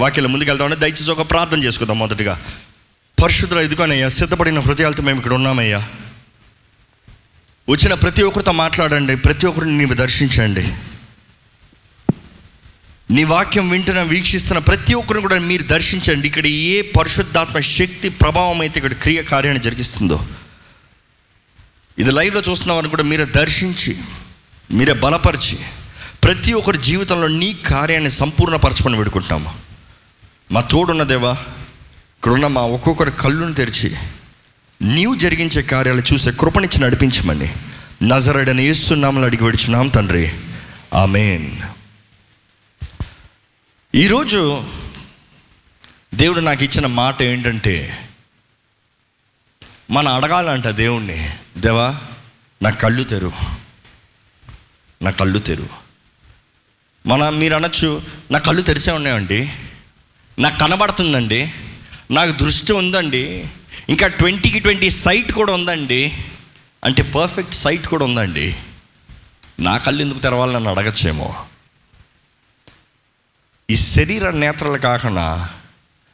[0.00, 2.34] వాక్యాల ముందుకెళ్తామంటే దయచేసి ఒక ప్రార్థన చేసుకుందాం మొదటిగా.
[3.22, 5.80] పరిశుద్ధులు ఇదిగోనయ్యా సిద్ధపడిన హృదయాలతో మేము ఇక్కడ ఉన్నామయ్యా.
[7.68, 10.64] వచ్చిన ప్రతి ఒక్కరితో మాట్లాడండి ప్రతి ఒక్కరిని నీవు దర్శించండి.
[13.14, 16.28] నీ వాక్యం వింటున్న వీక్షిస్తున్న ప్రతి ఒక్కరిని కూడా మీరు దర్శించండి.
[16.28, 20.18] ఇక్కడ ఏ పరిశుద్ధాత్మ శక్తి ప్రభావం అయితే ఇక్కడ క్రియ కార్యాన్ని జరిగిస్తుందో.
[21.98, 23.96] ఇది లైవ్లో చూస్తున్న వారిని కూడా మీరే దర్శించి
[24.70, 25.58] మీరే బలపరిచి
[26.24, 29.69] ప్రతి ఒక్కరి జీవితంలో నీ కార్యాన్ని సంపూర్ణపరచమని పెడుకుంటున్నాము
[30.50, 31.32] మా తోడున్న దేవా
[32.16, 33.96] ఇక్కడున్న మా ఒక్కొక్కరి కళ్ళును తెరిచి
[34.82, 37.54] నీవు జరిగించే కార్యాలు చూసే కృపనిచ్చి నడిపించమని
[38.02, 40.40] నజరడని ఏస్తున్నామని అడిగి విడుచున్నాం తండ్రి.
[40.94, 41.62] ఆమెన్.
[43.94, 44.64] ఈరోజు
[46.14, 48.08] దేవుడు నాకు ఇచ్చిన మాట ఏంటంటే
[49.90, 52.00] మన అడగాలంట దేవుణ్ణి దేవా
[52.62, 53.32] నా కళ్ళు తెరు
[55.02, 55.68] నా కళ్ళు తెరు.
[57.06, 59.52] మన మీరు అనొచ్చు నా కళ్ళు తెరిచే ఉన్నాయండి.
[60.38, 61.52] నాకు కనబడుతుందండి.
[62.10, 63.46] నాకు దృష్టి ఉందండి.
[63.88, 66.12] ఇంకా ట్వంటీకి ట్వంటీ సైట్ కూడా ఉందండి.
[66.84, 68.56] అంటే పర్ఫెక్ట్ సైట్ కూడా ఉందండి.
[69.60, 71.34] నా కళ్ళు ఎందుకు తెరవాలని నన్ను అడగచ్చేమో.
[73.70, 75.50] ఈ శరీర నేత్రాలు కాకుండా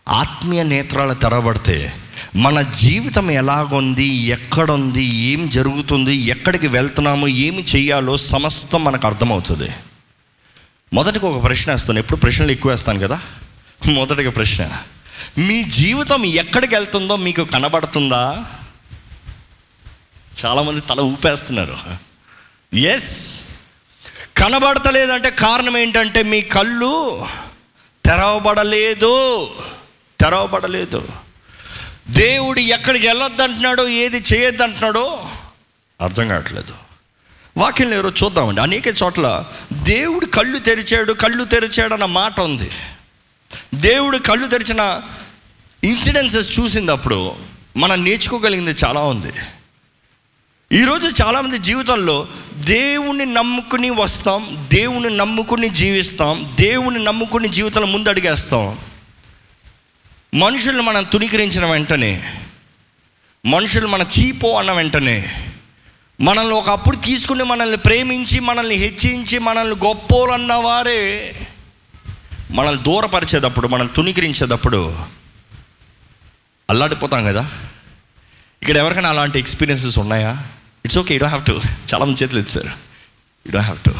[0.09, 1.92] ఆత్మీయ నేత్రాలు తెరబడితే
[2.37, 9.70] మన జీవితం ఎలాగుంది ఎక్కడుంది ఏం జరుగుతుంది ఎక్కడికి వెళ్తున్నాము ఏమి చేయాలో సమస్తం మనకు అర్థమవుతుంది.
[10.92, 11.98] మొదటికి ఒక ప్రశ్న వేస్తాను.
[11.98, 13.20] ఎప్పుడు ప్రశ్నలు ఎక్కువ వేస్తాను కదా?
[13.84, 14.82] మొదటిగా ప్రశ్న.
[15.38, 18.44] మీ జీవితం ఎక్కడికి వెళ్తుందో మీకు కనబడుతుందా?
[20.44, 21.78] చాలామంది తల ఊపేస్తున్నారు.
[22.77, 23.41] ఎస్
[24.36, 27.27] కనబడతలేదంటే కారణం ఏంటంటే మీ కళ్ళు
[28.04, 29.47] తెరవబడలేదు.
[30.20, 31.08] తెరవబడలేదు.
[32.08, 35.30] దేవుడు ఎక్కడికి వెళ్ళొద్దంటున్నాడో ఏది చేయొద్దంటున్నాడో
[36.00, 36.74] అర్థం కావట్లేదు.
[37.56, 38.60] వాక్యం ఎవరో చూద్దామండి.
[38.60, 42.70] అనేక చోట్ల దేవుడు కళ్ళు తెరిచాడు కళ్ళు తెరిచాడు అన్న మాట ఉంది.
[43.75, 45.02] దేవుడు కళ్ళు తెరిచిన
[45.84, 47.34] ఇన్సిడెన్సెస్ చూసినప్పుడు
[47.77, 49.33] మనం నేర్చుకోగలిగింది చాలా ఉంది.
[50.72, 58.78] ఈరోజు చాలామంది జీవితంలో దేవుణ్ణి నమ్ముకుని వస్తాం దేవుని నమ్ముకుని జీవిస్తాం దేవుని నమ్ముకుని జీవితంలో ముందు అడిగేస్తాం
[60.84, 62.34] మనం తుణీకరించిన వెంటనే
[63.47, 65.47] మనుషులు మన చీపో అన్న వెంటనే
[66.21, 71.34] మనల్ని ఒకప్పుడు తీసుకుని మనల్ని ప్రేమించి మనల్ని హెచ్చించి మనల్ని గొప్పోలన్న వారే
[72.51, 75.07] మనల్ని దూరపరిచేటప్పుడు మనల్ని తుణీకరించేటప్పుడు
[76.71, 77.51] అల్లాడిపోతాం కదా.
[78.62, 80.47] ఇక్కడ ఎవరికైనా అలాంటి ఎక్స్పీరియన్సెస్ ఉన్నాయా?
[80.84, 81.61] It's okay you don't have to
[81.95, 82.69] చాలామంది చేతులు ఇచ్చారు
[83.47, 83.95] యూ డోంట్ హ్యావ్ టు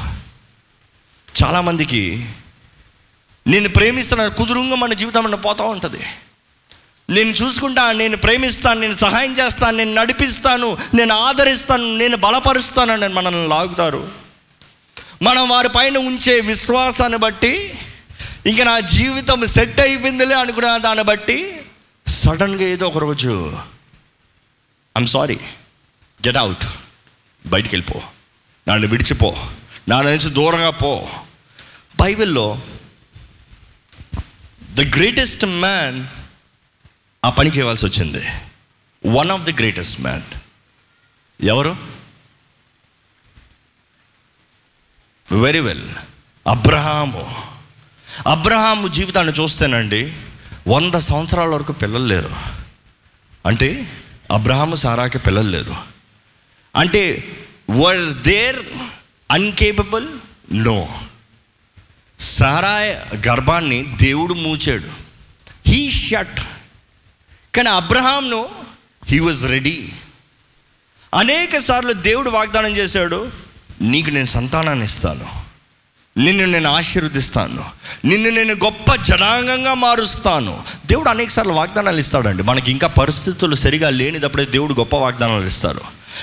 [1.43, 2.27] చాలామందికి
[3.47, 6.01] నేను ప్రేమిస్తున్న కుదురుంగా మన జీవితం పోతూ ఉంటుంది.
[7.11, 13.49] నేను చూసుకుంటా నేను ప్రేమిస్తాను నేను సహాయం చేస్తాను నేను నడిపిస్తాను నేను ఆదరిస్తాను నేను బలపరుస్తాను అని మనల్ని
[13.49, 14.11] లాగుతారు.
[15.23, 17.79] మనం వారి పైన ఉంచే విశ్వాసాన్ని బట్టి
[18.47, 21.61] ఇంకా నా జీవితం సెట్ అయిపోయిందిలే అనుకున్న దాన్ని బట్టి
[22.07, 23.59] సడన్గా ఏదో ఒక రోజు
[24.99, 25.37] ఐమ్ సారీ
[26.27, 26.65] గెట్ అవుట్
[27.47, 28.03] బయటికి వెళ్ళిపో
[28.69, 29.49] నన్ను విడిచిపో.
[29.89, 31.09] నా నుంచి దూరంగా పో.
[32.01, 32.63] బైబిల్లో
[34.75, 36.07] ద గ్రేటెస్ట్ మ్యాన్
[37.25, 38.27] ఆ పని చేయవలసి వచ్చింది.
[39.07, 40.23] One of the greatest man
[41.41, 41.77] ఎవరు?
[45.33, 45.89] Very well
[46.47, 47.56] Abraham.
[48.27, 50.17] అబ్రహాము జీవితాన్ని చూస్తేనండి
[50.69, 52.31] వంద సంవత్సరాల వరకు పిల్లలు లేరు.
[53.47, 53.93] అంటే
[54.33, 55.77] అబ్రహాము సారాకి పిల్లలు లేరు.
[56.77, 57.25] అంటే
[57.71, 58.57] were there
[59.31, 60.09] uncapable
[60.53, 60.89] no
[62.21, 62.79] Sarah
[63.27, 64.89] గర్భాన్ని దేవుడు మూచాడు.
[65.67, 66.41] హీ షట్
[67.57, 68.49] కానీ అబ్రహాంను
[69.07, 69.93] హీ వాజ్ రెడీ
[71.15, 73.33] అనేక సార్లు దేవుడు వాగ్దానం చేశాడు
[73.81, 75.46] నీకు నేను సంతానాన్ని ఇస్తాను.
[76.19, 77.65] నిన్ను నేను ఆశీర్వదిస్తాను.
[78.05, 80.63] నిన్ను నేను గొప్ప జనాంగంగా మారుస్తాను.
[80.87, 82.43] దేవుడు అనేకసార్లు వాగ్దానాలు ఇస్తాడండి.
[82.43, 85.81] మనకి ఇంకా పరిస్థితులు సరిగా లేనిదప్పుడే దేవుడు గొప్ప వాగ్దానాలు ఇస్తాడు.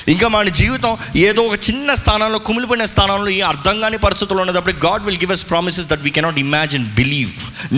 [0.07, 5.03] ఇంకా మన జీవితం ఏదో ఒక చిన్న స్థానంలో కుమిలిపోయిన స్థానంలో ఈ అర్థం కాని పరిస్థితులు ఉన్నప్పుడు God
[5.03, 7.31] will give us promises that we cannot imagine believe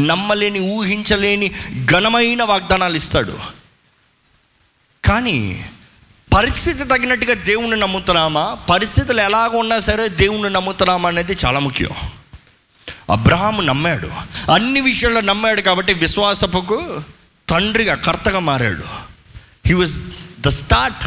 [0.07, 1.51] నమ్మలేని ఊహించలేని
[1.85, 3.37] ఘనమైన వాగ్దానాలు ఇస్తాడు.
[5.05, 5.65] కానీ
[6.33, 8.57] పరిస్థితి తగినట్టుగా దేవుణ్ణి నమ్ముతున్నామా?
[8.69, 11.89] పరిస్థితులు ఎలాగ ఉన్నా సరే దేవుణ్ణి నమ్ముతున్నామా అనేది చాలా ముఖ్యం.
[13.11, 14.11] అబ్రహాము నమ్మాడు.
[14.51, 17.01] అన్ని విషయాల్లో నమ్మాడు కాబట్టి విశ్వాసపుకు
[17.49, 18.83] తండ్రిగా కర్తగా మారాడు.
[19.65, 19.93] He was
[20.41, 21.05] the start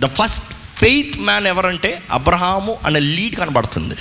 [0.00, 0.44] the first
[0.76, 3.94] faith man ఎవరంటే అబ్రహాము అనే లీడ్ కనబడుతుంది.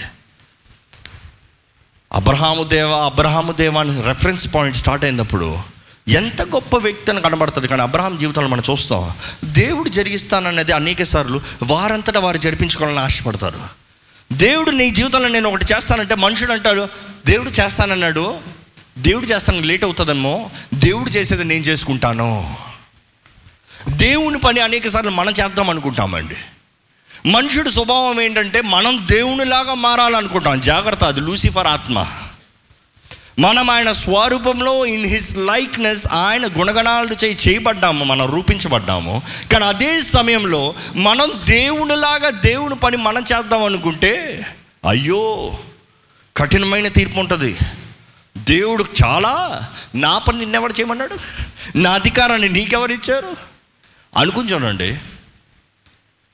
[2.14, 5.60] అబ్రహాము దేవ అబ్రహాము దేవ అని రెఫరెన్స్ పాయింట్ స్టార్ట్ అయినప్పుడు
[6.10, 9.12] ఎంత గొప్ప వ్యక్తి అని కనబడుతుంది కానీ అబ్రహాం జీవితంలో మనం చూస్తాం
[9.44, 13.60] దేవుడు జరిగిస్తానన్నది అనేక సార్లు వారంతటా వారు జరిపించుకోవాలని ఆశపడతారు.
[14.32, 16.88] దేవుడు నీ జీవితంలో నేను ఒకటి చేస్తానంటే మనుషుడు అంటాడు
[17.26, 18.40] దేవుడు చేస్తానన్నాడు
[18.98, 22.58] దేవుడు చేస్తానికి లేట్ అవుతుందేమో దేవుడు చేసేది నేను చేసుకుంటాను.
[23.90, 26.36] దేవుని పని అనేక సార్లు మనం చేద్దాం అనుకుంటామండి.
[27.30, 30.60] మనుషుడి స్వభావం ఏంటంటే మనం దేవునిలాగా మారాలనుకుంటాం.
[30.60, 32.06] జాగ్రత్త అది లూసిఫర్ ఆత్మ.
[33.40, 39.22] మనం ఆయన స్వరూపంలో ఇన్ హిస్ లైక్నెస్ ఆయన గుణగణాలు చేయి చేయబడ్డాము మనం రూపించబడ్డాము.
[39.52, 44.46] కానీ అదే సమయంలో మనం దేవునిలాగా దేవుని పని మనం చేద్దాం అనుకుంటే
[44.90, 45.58] అయ్యో
[46.38, 47.58] కఠినమైన తీర్పు ఉంటుంది.
[48.38, 51.18] దేవుడు చాలా నా పని నిన్నెవరు చేయమన్నాడు?
[51.76, 53.38] నా అధికారాన్ని నీకెవరు ఇచ్చారు?
[54.18, 55.00] అనుకుని చూడండి.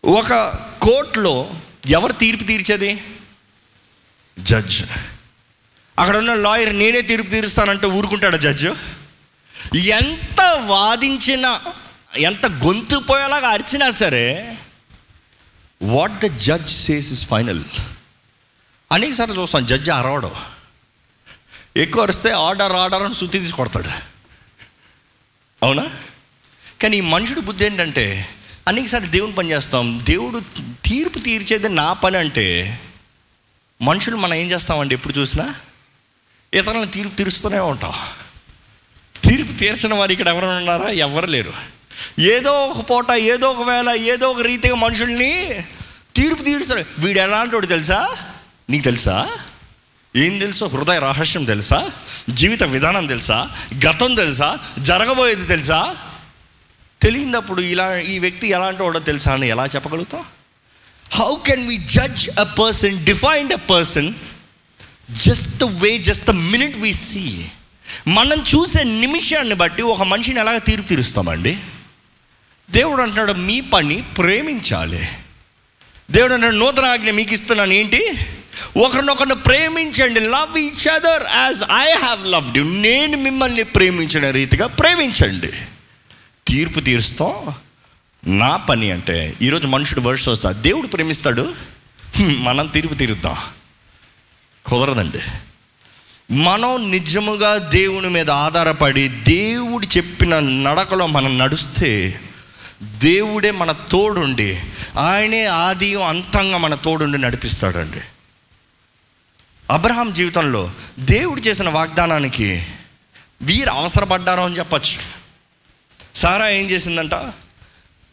[0.06, 0.34] ఒక
[0.81, 1.50] కోర్టులో
[1.88, 3.04] ఎవరు తీర్పు తీర్చేది?
[4.40, 4.86] జడ్జ్.
[6.00, 8.71] అక్కడ ఉన్న లాయర్ నేనే తీర్పు తీరుస్తానంటే ఊరుకుంటాడు జడ్జి?
[9.80, 11.62] ఎంత వాదించినా
[12.18, 14.57] ఎంత గొంతు పోయేలాగా అరిచినా సరే
[15.81, 17.63] what the judge says is final
[18.92, 20.31] అనేక సార్లు చూస్తాం జడ్జి అరవడం.
[21.77, 23.88] ఎక్కువ అరిస్తే ఆర్డర్ ఆర్డర్ అని సుత్తి తీసి కొడతాడు.
[25.63, 25.86] అవునా?
[26.83, 28.30] కానీ ఈ మనుషుడి బుద్ధి ఏంటంటే
[28.68, 30.01] అనేకసార్లు దేవుని పని చేస్తాం.
[30.03, 30.41] దేవుడు
[30.86, 32.80] తీర్పు తీర్చేది నా పని అంటే
[33.81, 35.56] మనుషులు మనం ఏం చేస్తామండి ఎప్పుడు చూసినా?
[36.56, 37.94] ఇతరులను తీర్పు తీరుస్తూనే ఉంటాం.
[39.30, 40.90] తీర్పు తీర్చిన వారు ఇక్కడ ఎవరైనా ఉన్నారా?
[40.90, 41.54] ఎవరు లేరు.
[42.19, 45.66] ఏదో ఒక పూట ఏదో ఒక వేళ ఏదో ఒక రీతిగా మనుషుల్ని
[46.16, 46.86] తీర్పు తీరుస్తాడు.
[47.00, 48.18] వీడు ఎలాంటి తెలుసా?
[48.69, 49.30] నీకు తెలుసా?
[50.16, 50.66] ఏం తెలుసో?
[50.66, 51.92] హృదయ రహస్యం తెలుసా?
[52.30, 53.50] జీవిత విధానం తెలుసా?
[53.88, 54.58] గతం తెలుసా?
[54.80, 55.96] జరగబోయేది తెలుసా?
[57.01, 60.24] తెలియనప్పుడు ఇలా ఈ వ్యక్తి ఎలాంటి వాడో తెలుసా అని ఎలా చెప్పగలుగుతాం?
[61.13, 64.13] How can we judge a person defined a person
[65.12, 67.46] just the way just the minute we see
[68.07, 71.57] మనం చూసే నిమిషాన్ని బట్టి ఒక మనిషిని ఎలాగ తీర్పు తీరుస్తామండి?
[72.72, 75.07] దేవుడు అంటున్నాడు మీ పని ప్రేమించాలి.
[76.12, 77.74] దేవుడు అన్నాడు నూతన ఆజ్ఞ మీకు ఇస్తున్నాను.
[77.74, 78.12] ఏంటి?
[78.78, 80.19] ఒకరినొకరిని ప్రేమించండి.
[80.19, 85.51] Love each other as I have loved you నేను మిమ్మల్ని ప్రేమించిన రీతిగా ప్రేమించండి.
[86.48, 87.54] తీర్పు తీరుస్తాం.
[88.40, 91.54] నా పని అంటే ఈరోజు మనుషుడు వర్షం వస్తా దేవుడు ప్రేమిస్తాడు?
[92.19, 93.36] మనం తీర్పు తీరుద్దాం.
[94.65, 95.19] కుదరదండి.
[96.33, 102.21] మనం నిజముగా దేవుని మీద ఆధారపడి దేవుడు చెప్పిన నడకలో మనం నడుస్తే
[102.83, 104.63] దేవుడే మన తోడుండి
[104.97, 108.01] ఆయనే ఆది అంతంగా మన తోడుండి నడిపిస్తాడండి.
[109.71, 112.67] అబ్రహాం జీవితంలో దేవుడు చేసిన వాగ్దానానికి
[113.41, 115.00] వీరు అవసరపడ్డారు అని చెప్పచ్చు.
[116.15, 117.12] సారా ఏం చేసిందంట?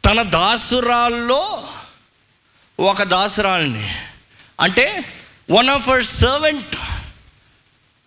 [0.04, 1.62] తన దాసురాల్లో
[2.81, 3.94] ఒక దాసురాల్ని
[4.60, 5.04] అంటే
[5.50, 6.77] వన్ ఆఫ్ అవర్ సర్వెంట్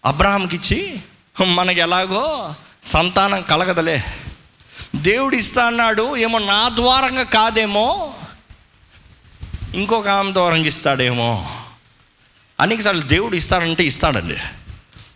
[0.05, 0.99] అబ్రహాంకి ఇచ్చి
[1.45, 4.03] మనకి ఎలాగో సంతానం కలగదలే.
[4.95, 8.13] దేవుడు ఇస్తా అన్నాడు ఏమో నా ద్వారంగా కాదేమో
[9.73, 11.55] ఇంకొక ఆమె ద్వారంగా ఇస్తాడేమో.
[12.59, 14.37] అనేకసార్లు దేవుడు ఇస్తాడంటే ఇస్తాడండి.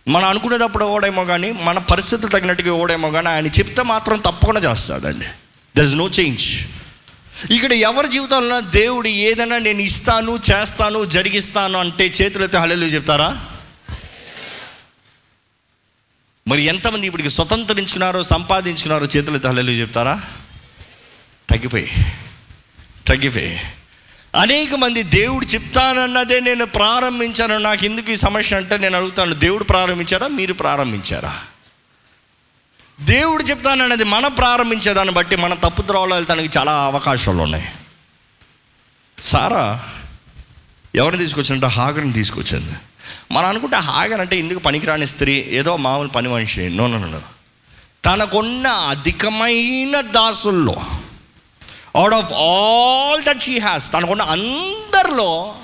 [0.07, 5.25] మనం అనుకునేటప్పుడు ఓడేమో కానీ మన పరిస్థితులు తగినట్టుగా ఓడేమో కానీ ఆయన చెప్తే మాత్రం తప్పకుండా చేస్తాడండి.
[5.77, 6.65] దర్ ఇస్ నో చేంజ్
[7.51, 13.45] ఇక్కడ ఎవరి జీవితంలో దేవుడు ఏదైనా నేను ఇస్తాను చేస్తాను జరిగిస్తాను అంటే చేతులైతే హల్లెలూయా చెప్తారా?
[16.47, 20.21] మరి ఎంతమంది ఇప్పటికి స్వతంత్రించుకున్నారో సంపాదించుకున్నారో చేతులైతే హల్లెలూయా చెప్తారా?
[21.50, 21.91] తగ్గిపోయి
[23.07, 23.62] తగ్గిపోయి.
[24.36, 30.27] అనేక మంది దేవుడు చెప్తానన్నదే నేను ప్రారంభించాను నాకు ఎందుకు ఈ సమస్య అంటే నేను అడుగుతాను దేవుడు ప్రారంభించారా?
[30.27, 31.41] మీరు ప్రారంభించారా?
[33.01, 37.68] దేవుడు చెప్తానన్నది మనం ప్రారంభించేదాన్ని బట్టి మన తప్పు త్రోవలో వెళ్తానికి చాలా అవకాశాలు ఉన్నాయి.
[39.18, 39.86] సారా
[40.96, 42.74] ఎవరిని తీసుకొచ్చిందంటే హాగర్ని తీసుకొచ్చింది
[43.32, 46.70] మనం అనుకుంటే హాగర్ అంటే ఎందుకు పనికిరాని స్త్రీ ఏదో మామూలు పని మనిషి.
[46.70, 47.22] నో నో నో
[48.06, 50.75] తనకున్న అధికమైన దాసుల్లో
[51.96, 55.56] out of all that she has తనకున్న అందరిలో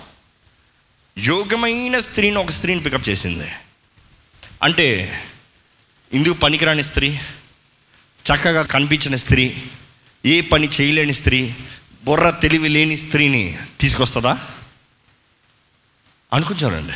[1.17, 3.51] యోగ్యమైన స్త్రీని ఒక స్త్రీని పికప్ చేసింది.
[4.63, 4.87] అంటే
[6.15, 7.19] ఇందుకు పనికిరాని స్త్రీ
[8.17, 9.63] చక్కగా కనిపించిన స్త్రీ
[10.25, 11.55] ఏ పని చేయలేని స్త్రీ
[12.03, 14.37] బుర్ర తెలివి లేని స్త్రీని తీసుకొస్తుందా?
[16.33, 16.93] అనుకుంటానండి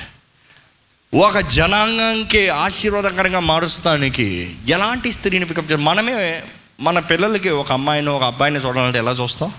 [1.17, 5.83] ఒక జనాంగానికి ఆశీర్వాదకరంగా మారుస్తానికి ఎలాంటి స్త్రీని పికప్ చేయాలి?
[5.83, 6.43] మనమే
[6.79, 9.53] మన పిల్లలకి ఒక అమ్మాయిని ఒక అబ్బాయిని చూడాలంటే ఎలా చూస్తాం?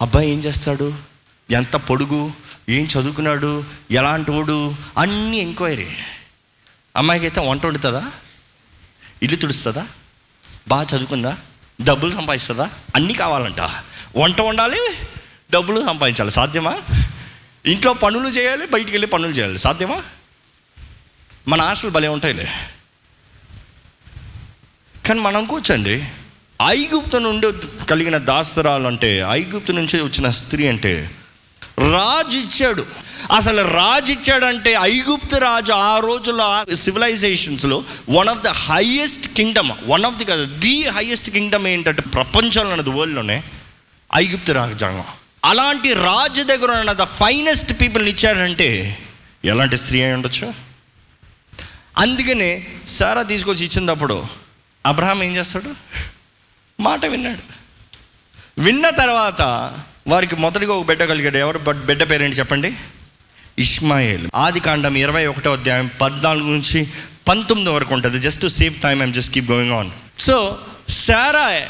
[0.00, 0.94] అబ్బాయి ఏం చేస్తాడు?
[1.50, 2.32] ఎంత పొడుగు?
[2.68, 3.64] ఏం చదువుకున్నాడు?
[3.90, 4.74] ఎలాంటి వాడు?
[4.98, 5.88] అన్నీ ఎంక్వైరీ.
[6.96, 8.10] అమ్మాయికి అయితే వంట వండుతుందా?
[9.22, 9.86] ఇల్లు తుడుస్తుందా?
[10.68, 11.36] బాగా చదువుకుందా?
[11.80, 12.70] డబ్బులు సంపాదిస్తుందా?
[12.96, 13.60] అన్నీ కావాలంట.
[14.16, 14.78] వంట వండాలి
[15.52, 16.30] డబ్బులు సంపాదించాలి.
[16.30, 16.78] సాధ్యమా?
[17.66, 19.58] ఇంట్లో పనులు చేయాలి బయటికి వెళ్ళి పనులు చేయాలి.
[19.58, 20.02] సాధ్యమా?
[21.48, 22.48] మన ఆశలు భలే ఉంటాయిలే.
[25.06, 26.08] కానీ మనం అనుకోవచ్చండి
[26.66, 27.52] ఐగుప్తు నుండి
[27.86, 31.10] కలిగిన దాసరాలు అంటే ఐగుప్తు నుంచి వచ్చిన స్త్రీ అంటే
[31.90, 32.84] రాజు ఇచ్చాడు
[33.30, 37.76] అసలు రాజు ఇచ్చాడంటే ఐగుప్తు రాజు ఆ రోజుల్లో సివిలైజేషన్స్లో
[38.10, 42.90] one of the highest kingdom one of the కదా ది హైయెస్ట్ కింగ్డమ్ ఏంటంటే ప్రపంచంలో ఉన్నది
[42.90, 43.42] వరల్డ్లోనే
[44.10, 45.08] ఐగుప్తు రాజ్యాంగం
[45.44, 48.68] అలాంటి రాజు దగ్గర ఉన్న ద ఫైనెస్ట్ పీపుల్ని ఇచ్చాడంటే
[49.44, 50.46] ఎలాంటి స్త్రీ అయి ఉండొచ్చు?
[51.98, 52.50] అందుకనే
[52.88, 54.16] సారా తీసుకొచ్చి ఇచ్చినప్పుడు
[54.84, 55.70] అబ్రహాం ఏం చేస్తాడు?
[56.80, 57.42] మాట విన్నాడు.
[58.58, 59.42] విన్న తర్వాత
[60.08, 61.36] వారికి మొదటిగా ఒక బిడ్డ కలిగాడు.
[61.36, 61.58] ఎవరు?
[61.58, 62.74] బట్- బిడ్డ పేరేంటి చెప్పండి?
[63.58, 64.28] ఇష్మాయిల్.
[64.34, 66.88] ఆది కాండం ఇరవై ఒకటో అధ్యాయం పద్నాలుగు నుంచి
[67.28, 68.18] పంతొమ్మిది వరకు ఉంటుంది.
[68.18, 69.90] Just to save time I'm just keep going on.
[70.18, 71.62] So Sarah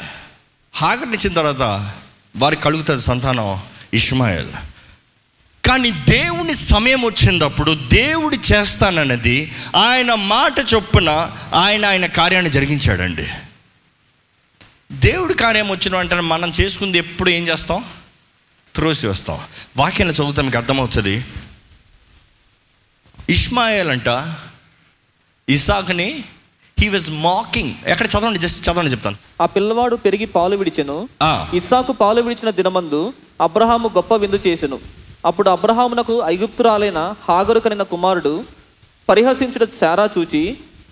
[0.75, 1.93] హాగర్నిచ్చిన తర్వాత
[2.37, 3.61] వారికి కలుగుతుంది సంతానం
[3.95, 4.49] ఇష్మాయిల్.
[5.65, 13.27] కానీ దేవుని సమయం వచ్చినప్పుడు దేవుడు చేస్తానన్నది ఆయన మాట చొప్పున ఆయన ఆయన కార్యాన్ని జరిగించాడండి.
[14.93, 17.85] దేవుడి కార్యం వచ్చిన అంటే మనం చేసుకుంది ఎప్పుడు ఏం చేస్తాం?
[18.75, 19.39] త్రోసి వస్తాం
[19.77, 21.25] వాక్యాన్ని చదువుతాం మీకు అర్థమవుతుంది.
[23.29, 24.11] ఇష్మాయేల్ అంట
[25.49, 26.25] ఇసాక్ని
[26.81, 29.17] హీ వాజ్ మాకింగ్ ఎక్కడ చదవండి జస్ట్ చదవండి చెప్తాను.
[29.41, 31.09] ఆ పిల్లవాడు పెరిగి పాలు విడిచెను.
[31.55, 34.79] ఇస్సాకు పాలు విడిచిన దినమందు అబ్రహాము గొప్ప విందు చేసెను.
[35.27, 38.45] అప్పుడు అబ్రహామునకు ఐగుప్తురాలైన హాగరు కనిన కుమారుడు
[39.09, 40.43] పరిహసించుట శారా చూచి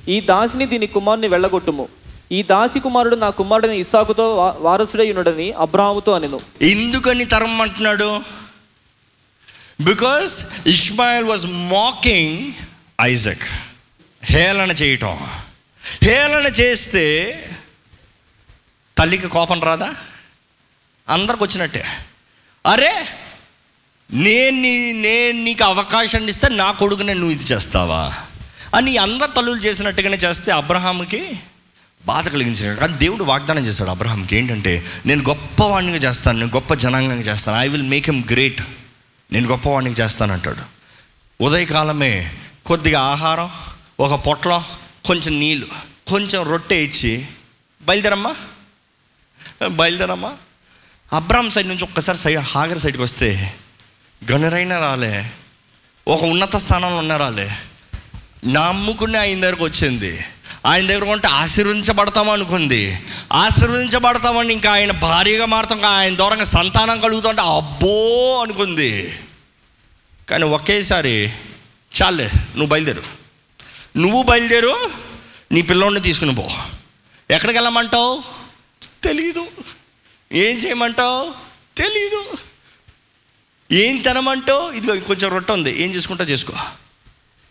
[0.08, 1.88] ఈ దాసిని దీని కుమారుని వెళ్ళగొట్టుము.
[2.32, 6.40] ఈ దాసి కుమారుడు నా కుమారుడిని ఇస్సాకుతో వారసుడై ఉన్నాడని అబ్రాహాముతో అనెను.
[6.62, 8.20] ఎందుకని తరం అంటున్నాడు?
[9.80, 12.52] Because Ishmael was mocking
[13.00, 13.42] Isaac
[14.24, 15.18] హేళన చేయటం.
[16.02, 17.06] హేళన చేస్తే
[18.98, 19.94] తల్లికి కోపం రాదా?
[21.08, 21.84] అందరికి వచ్చినట్టే.
[22.66, 23.06] అరే
[24.10, 28.14] నేను నీ నేను నీకు అవకాశాన్ని ఇస్తే నా కొడుకునే నువ్వు ఇది చేస్తావా?
[28.74, 31.40] అని అందరు తల్లులు చేసినట్టుగానే చేస్తే అబ్రహాంకి
[32.06, 32.78] బాధ కలిగించాడు.
[32.78, 37.58] కానీ దేవుడు వాగ్దానం చేశాడు అబ్రహాంకి ఏంటంటే నేను గొప్పవాడినిగా చేస్తాను నేను గొప్ప జనాంగంగా చేస్తాను.
[37.58, 38.62] I will make him great
[39.32, 40.80] నేను గొప్పవాణ్ణిగా చేస్తాను అంటాడు.
[41.44, 42.32] ఉదయకాలమే
[42.66, 43.50] కొద్దిగా ఆహారం
[44.00, 44.64] ఒక పొట్లం
[45.04, 45.66] కొంచెం నీళ్ళు
[46.08, 47.26] కొంచెం రొట్టె ఇచ్చి
[47.82, 48.36] బయలుదేరమ్మా.
[49.68, 50.32] బయలుదేరమ్మా.
[51.12, 53.54] అబ్రామ్ సైడ్ నుంచి ఒక్కసారి సైడ్ హాగర్ సైడ్కి వస్తే
[54.32, 55.30] గనురైన రాలే
[56.08, 57.50] ఒక ఉన్నత స్థానంలో ఉన్న రాలే
[58.68, 60.20] అమ్ముకునే ఆయన దగ్గరకు వచ్చింది.
[60.66, 62.98] ఆయన దగ్గర ఉంటే ఆశీర్వదించబడతాం అనుకుంది.
[63.32, 69.18] ఆశీర్వదించబడతామని ఇంకా ఆయన భారీగా మారుతాం ఆయన దూరంగా సంతానం కలుగుతుంటే అబ్బో అనుకుంది.
[70.28, 71.32] కానీ ఒకేసారి
[72.02, 73.02] చాలే నువ్వు బయలుదేరు.
[73.96, 74.90] నువ్వు బయలుదేరు
[75.52, 76.48] నీ పిల్లోడిని తీసుకుని పో.
[77.30, 78.22] ఎక్కడికి వెళ్ళమంటావు?
[79.04, 79.46] తెలీదు.
[80.32, 81.34] ఏం చేయమంటావు?
[81.76, 82.24] తెలీదు.
[83.72, 84.70] ఏం తినమంటావు?
[84.70, 85.82] ఇదిగో కొంచెం రొట్టె ఉంది.
[85.82, 86.52] ఏం చేసుకుంటా చేసుకో.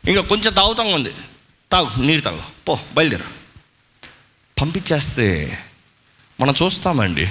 [0.08, 1.12] ఇంకా కొంచెం తాగుతాం ఉంది.
[1.72, 2.42] తాగు నీరు తాగు.
[2.68, 3.24] పో బయలుదేరు.
[4.62, 5.60] పంపించేస్తే
[6.40, 7.30] మనం చూస్తామండి.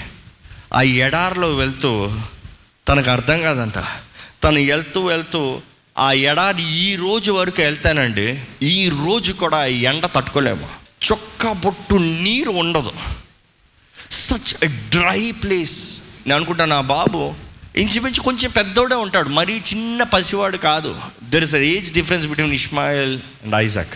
[0.74, 2.12] ఆ ఎడారిలో వెళ్తూ
[2.88, 3.78] తనకు అర్థం కాదంట.
[4.44, 5.60] తను వెళ్తూ వెళ్తూ
[5.98, 8.44] ఆ ఎడారి ఈ రోజు వరకు వెళ్తానండి.
[8.62, 10.68] ఈ రోజు కూడా ఆ ఎండ తట్టుకోలేము.
[11.10, 12.92] చొక్క బొట్టు నీరు ఉండదు.
[14.10, 17.34] సచ్ డ్రై ప్లేస్ నేను అనుకుంటాను నా బాబు
[17.76, 19.28] ఇంచుమించు కొంచెం పెద్దోడే ఉంటాడు.
[19.28, 21.00] మరీ చిన్న పసివాడు కాదు.
[21.22, 23.94] There is age difference between Ishmael and Isaac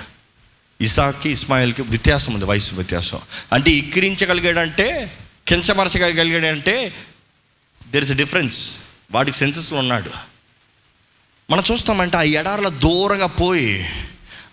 [0.83, 3.19] ఇసాక్కి ఇస్మాయిల్కి వ్యత్యాసం ఉంది వయసు వ్యత్యాసం.
[3.53, 6.95] అంటే ఇక్కిరించగలిగాడంటే కించమరచగలిగాడంటే
[7.89, 8.71] దెర్ ఇస్ డిఫరెన్స్
[9.13, 10.11] వాడికి సెన్సెస్లో ఉన్నాడు.
[11.51, 13.87] మనం చూస్తామంటే ఆ ఎడారిలో దూరంగా పోయి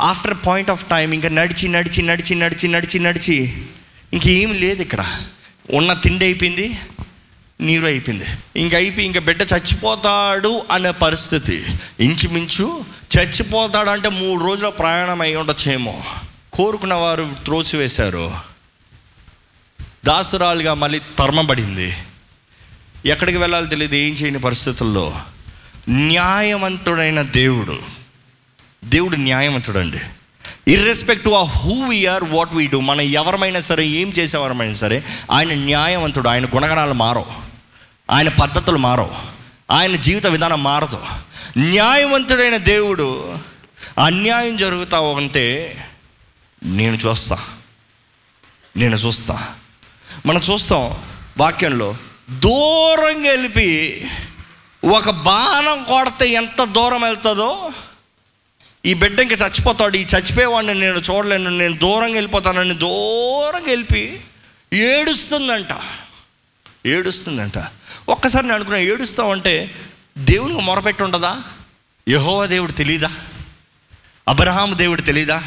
[0.01, 3.53] ఆఫ్టర్ పాయింట్ ఆఫ్ టైం ఇంకా నడిచి నడిచి నడిచి నడిచి నడిచి నడిచి
[4.13, 5.05] ఇంకేం లేదు ఇక్కడ.
[5.69, 6.77] ఉన్న తిండి అయిపోయింది
[7.61, 8.25] నీరు అయిపోయింది.
[8.55, 11.65] ఇంక అయిపోయి ఇంకా బిడ్డ చచ్చిపోతాడు అనే పరిస్థితి.
[11.99, 12.85] ఇంచుమించు
[13.17, 16.03] చచ్చిపోతాడంటే మూడు రోజుల ప్రయాణం అయి ఉండొచ్చేమో.
[16.53, 18.33] కోరుకున్న వారు త్రోసివేశారు.
[20.05, 21.97] దాసురాలుగా మళ్ళీ తర్మబడింది
[23.05, 25.21] ఎక్కడికి వెళ్ళాలో తెలియదు ఏం చేయని పరిస్థితుల్లో.
[25.89, 27.79] న్యాయవంతుడైన దేవుడు.
[28.85, 29.99] దేవుడు న్యాయవంతుడండి.
[30.73, 36.29] Irrespective of who we are what we do మనం ఎవరమైనా సరే ఏం చేసేవారమైనా సరే ఆయన న్యాయవంతుడు
[36.29, 37.25] ఆయన గుణగణాలు మారవు.
[38.11, 39.15] ఆయన పద్ధతులు మారవు.
[39.71, 40.99] ఆయన జీవిత విధానం మారదు.
[41.57, 43.37] న్యాయవంతుడైన దేవుడు
[44.03, 45.77] అన్యాయం జరుగుతా ఉంటే
[46.65, 47.47] నేను చూస్తా.
[48.77, 49.55] నేను చూస్తా.
[50.25, 50.97] మనం చూస్తాం
[51.37, 51.97] వాక్యంలో
[52.29, 54.05] దూరంగా గెలిపి
[54.85, 57.71] ఒక బాణం కొడితే ఎంత దూరం వెళ్తుందో
[58.85, 64.21] ఈ బిడ్డ ఇంక చచ్చిపోతాడు ఈ చచ్చిపోయేవాడిని నేను చూడలేను నేను దూరంగా వెళ్ళిపోతానని దూరంగా వెళ్ళిపి
[64.73, 65.67] ఏడుస్తుందంట.
[66.85, 67.63] ఏడుస్తుందంట.
[68.09, 69.75] ఒక్కసారి నేను అనుకున్నా ఏడుస్తావంటే
[70.19, 71.43] దేవునికి మొరపెట్టి ఉండదా?
[72.09, 73.11] యహోవా దేవుడు తెలీదా?
[74.27, 75.43] అబ్రహాం దేవుడు తెలీదా?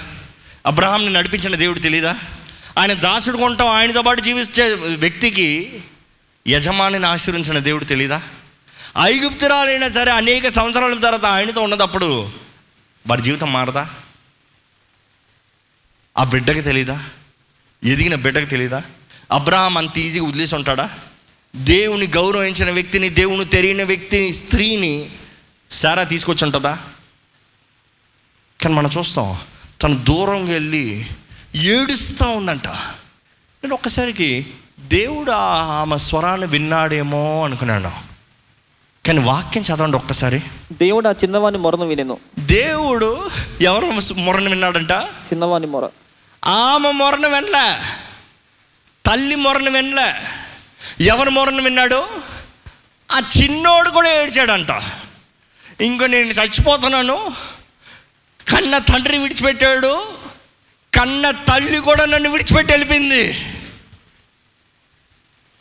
[0.66, 2.18] అబ్రహాంని నడిపించిన దేవుడు తెలీదా?
[2.78, 5.80] ఆయన దాసుడు కొంటాం ఆయనతో పాటు జీవించే వ్యక్తికి
[6.48, 8.22] యజమానిని ఆశ్రయించిన దేవుడు తెలీదా?
[9.02, 12.30] ఐగుప్తురాలైనా సరే అనేక సంవత్సరాల తర్వాత ఆయనతో ఉన్నదప్పుడు
[13.06, 13.90] వారి జీవితం మారదా?
[16.18, 17.04] ఆ బిడ్డకి తెలీదా?
[17.84, 18.82] ఎదిగిన బిడ్డకి తెలీదా?
[19.32, 20.98] అబ్రహాం అంత ఈజీగా వదిలేసి ఉంటాడా?
[21.56, 25.10] దేవుని గౌరవించిన వ్యక్తిని దేవుని తెలియని వ్యక్తిని స్త్రీని
[25.70, 26.78] సారా తీసుకొచ్చి ఉంటుందా
[28.62, 29.38] కానీ మనం చూస్తాం
[29.82, 31.06] తను దూరంగా వెళ్ళి
[31.54, 32.66] ఏడుస్తూ ఉందంట.
[32.68, 34.46] నేను ఒక్కసారికి
[34.80, 37.92] దేవుడు ఆమె స్వరాన్ని విన్నాడేమో అనుకున్నాను.
[39.06, 40.42] కానీ వాక్యం చదవండి ఒక్కసారి.
[40.72, 42.18] దేవుడు ఆ చిన్నవాని మొరను వినెను.
[42.38, 43.30] దేవుడు
[43.60, 44.90] ఎవరు మొరను విన్నాడంట?
[44.90, 45.88] చిన్నవాని మొర.
[46.44, 47.78] ఆమె మొరను వినలే.
[49.06, 50.41] తల్లి మొరను వినలే.
[51.00, 52.08] ఎవరి మొరను విన్నాడు?
[53.12, 54.82] ఆ చిన్నోడు కూడా ఏడ్చాడంట.
[55.80, 57.34] ఇంకో నేను చచ్చిపోతున్నాను.
[58.48, 60.12] కన్న తండ్రి విడిచిపెట్టాడు.
[60.94, 63.32] కన్న తల్లి కూడా నన్ను విడిచిపెట్టి వెళ్ళిపోయింది.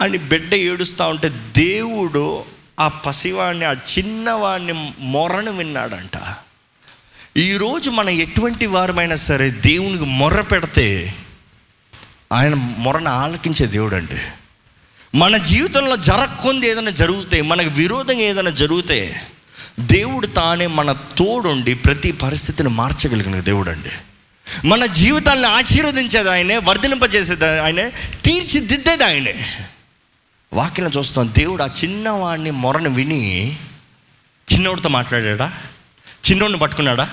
[0.01, 2.45] అని బిడ్డ ఏడుస్తూ ఉంటే దేవుడు
[2.79, 6.35] ఆ పసివాడిని ఆ చిన్నవాడిని మొరను విన్నాడంట.
[7.37, 11.15] ఈరోజు మనం ఎటువంటి వారమైనా సరే దేవునికి మొర్ర పెడితే
[12.33, 14.40] ఆయన మొరను ఆలకించే దేవుడు అండి
[15.15, 19.21] మన జీవితంలో జరగకుంది ఏదైనా జరిగితే మనకు విరోధంగా ఏదైనా జరిగితే
[19.79, 23.89] దేవుడు తానే మన తోడుండి ప్రతి పరిస్థితిని మార్చగలిగిన దేవుడు అండి
[24.67, 27.91] మన జీవితాన్ని ఆశీర్వదించేది ఆయనే వర్ధలింపజేసేది ఆయనే
[28.25, 29.35] తీర్చిదిద్దేది ఆయనే.
[30.53, 33.57] వాక్యం చూస్తాం దేవుడు ఆ చిన్నవాడిని మొరను విని
[34.53, 35.53] చిన్నోడితో మాట్లాడాడా?
[36.31, 37.09] చిన్నోడిని పట్టుకున్నాడా?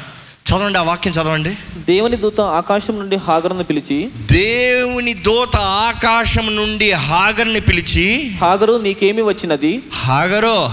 [0.48, 1.50] చదవండి ఆ వాక్యం చదవండి.
[1.88, 9.82] దేవుని దూత ఆకాశం నుండి హాగరును పిలిచి దేవుని దోత ఆకాశం నుండి హాగర్ని పిలిచి హాగరు నీకేమి వచ్చినది?
[9.92, 10.70] హాగరో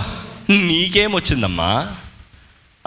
[0.50, 1.88] నీకేం వచ్చిందమ్మా?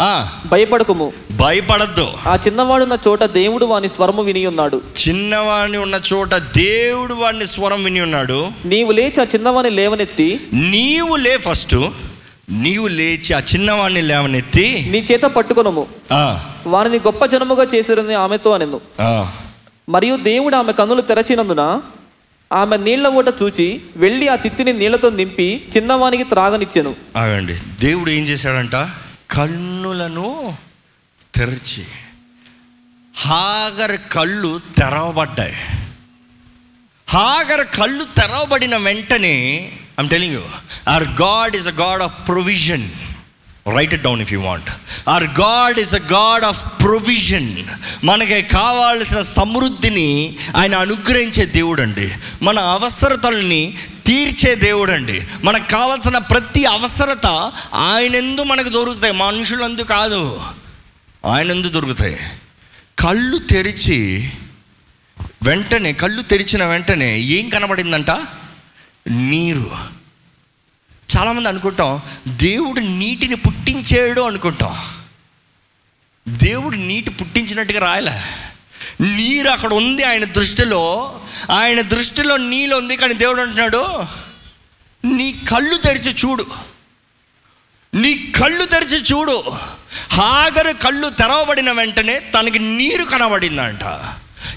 [0.00, 1.12] ఆ, భయపడకుము.
[1.37, 2.09] భయపడద్దు.
[2.26, 4.83] ఆ చిన్నవాడున్న చోట దేవుడు వాని స్వరము విని ఉన్నాడు.
[5.09, 8.49] చిన్నవాడిని ఉన్న చోట దేవుడు వాడిని స్వరం విని ఉన్నాడు.
[8.64, 11.76] నీవు లేచి ఆ చిన్నవాని లేవనెత్తి నీవు లే ఫస్ట్.
[12.50, 15.86] నీవు లేచి ఆ చిన్నవాడిని లేవనెత్తి నీ చేత పట్టుకొనము.
[16.66, 18.80] వారిని గొప్ప జనముగా చేసిరని ఆమెతో అనెను.
[19.88, 21.80] మరియు దేవుడు ఆమె కన్నులు తెరచినందున
[22.52, 26.96] ఆమె నీళ్ళ ఊట చూచి వెళ్ళి ఆ తిత్తిని నీళ్ళతో నింపి చిన్నవానికి త్రాగనిచ్చెను.
[27.16, 27.54] ఆగండి.
[27.80, 28.74] దేవుడు ఏం చేశాడంట?
[29.30, 30.56] కన్నులను
[31.34, 31.84] తెరిచి
[33.16, 35.54] హాగర్ కళ్ళు తెరవబడ్డాయి.
[37.08, 40.40] హాగర్ కళ్ళు తెరవబడిన వెంటనే I'm telling you
[40.88, 42.88] our God is a God of provision
[43.76, 44.70] write it down if you want
[45.08, 47.54] our God is a God of provision
[48.04, 52.11] మనకి కావాల్సిన సమృద్ధిని ఆయన అనుగ్రహించే దేవుడు అండి
[52.42, 57.26] మన అవసరతల్ని తీర్చే దేవుడు అండి మనకు కావాల్సిన ప్రతి అవసరత
[57.74, 59.12] ఆయనందు మనకు దొరుకుతాయి.
[59.12, 60.40] మనుషులందు కాదు.
[61.26, 62.16] ఆయనందు దొరుకుతాయి.
[62.98, 64.32] కళ్ళు తెరిచి
[65.42, 68.11] వెంటనే కళ్ళు తెరిచిన వెంటనే ఏం కనబడిందంట?
[69.09, 69.71] నీరు
[71.16, 74.79] చాలామంది అనుకుంటాం దేవుడు నీటిని పుట్టించాడు అనుకుంటాం.
[76.29, 78.23] దేవుడు నీటి పుట్టించినట్టుగా రాయలే?
[79.01, 84.05] నీరు అక్కడ ఉంది ఆయన దృష్టిలో ఆయన దృష్టిలో నీళ్ళు ఉంది కానీ దేవుడు అంటున్నాడు
[85.05, 86.47] నీ కళ్ళు తెరిచి చూడు.
[87.94, 89.44] నీ కళ్ళు తెరిచి చూడు.
[90.12, 93.85] హాగరు కళ్ళు తెరవబడిన వెంటనే తనకి నీరు కనబడిందంట.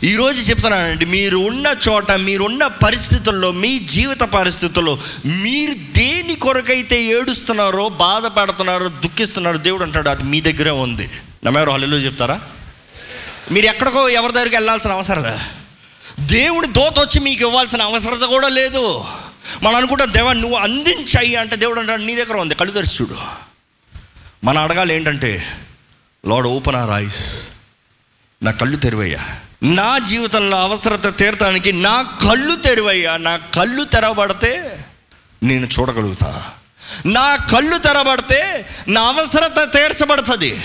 [0.03, 8.89] ఈరోజు చెప్తున్నానండి మీరు ఉన్న చోట మీరున్న పరిస్థితుల్లో మీ జీవిత పరిస్థితుల్లో మీరు దేని కొరకైతే ఏడుస్తున్నారో బాధపడుతున్నారో
[8.89, 11.09] దుఃఖిస్తున్నారో దేవుడు అంటాడు అది మీ దగ్గరే ఉంది.
[11.45, 12.41] నమ్మెవరు హల్లు చెప్తారా?
[13.51, 15.39] మీరు ఎక్కడికో ఎవరి దగ్గరికి వెళ్ళాల్సిన అవసరం
[16.19, 19.05] దేవుడి దోత వచ్చి మీకు ఇవ్వాల్సిన అవసరత కూడా లేదు.
[19.63, 23.17] మనం అనుకుంటాం దేవా నువ్వు అందించాయి అంటే దేవుడు అంటాడు నీ దగ్గర ఉంది కళ్ళు తెరిచి చూడు.
[24.43, 25.47] మన అడగాలి ఏంటంటే
[26.27, 27.43] లార్డ్ ఓపెన్ ఆర్ ఐస్.
[28.43, 29.19] నా కళ్ళు తెరివయ్యా
[29.63, 33.17] నా జీవితంలో అవసరత తీరటానికి నా కళ్ళు తెరివయ్యా.
[33.17, 34.85] నా కళ్ళు తెరవబడితే
[35.43, 36.53] నేను చూడగలుగుతా.
[37.05, 40.61] నా కళ్ళు తెరబడితే నా అవసరత తీర్చబడుతుంది.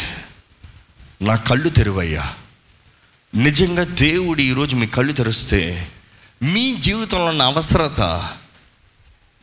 [1.22, 2.34] నా కళ్ళు తెరువయ్యా.
[3.34, 5.88] నిజంగా దేవుడు ఈరోజు మీ కళ్ళు తెరిస్తే
[6.42, 8.00] మీ జీవితంలో ఉన్న అవసరత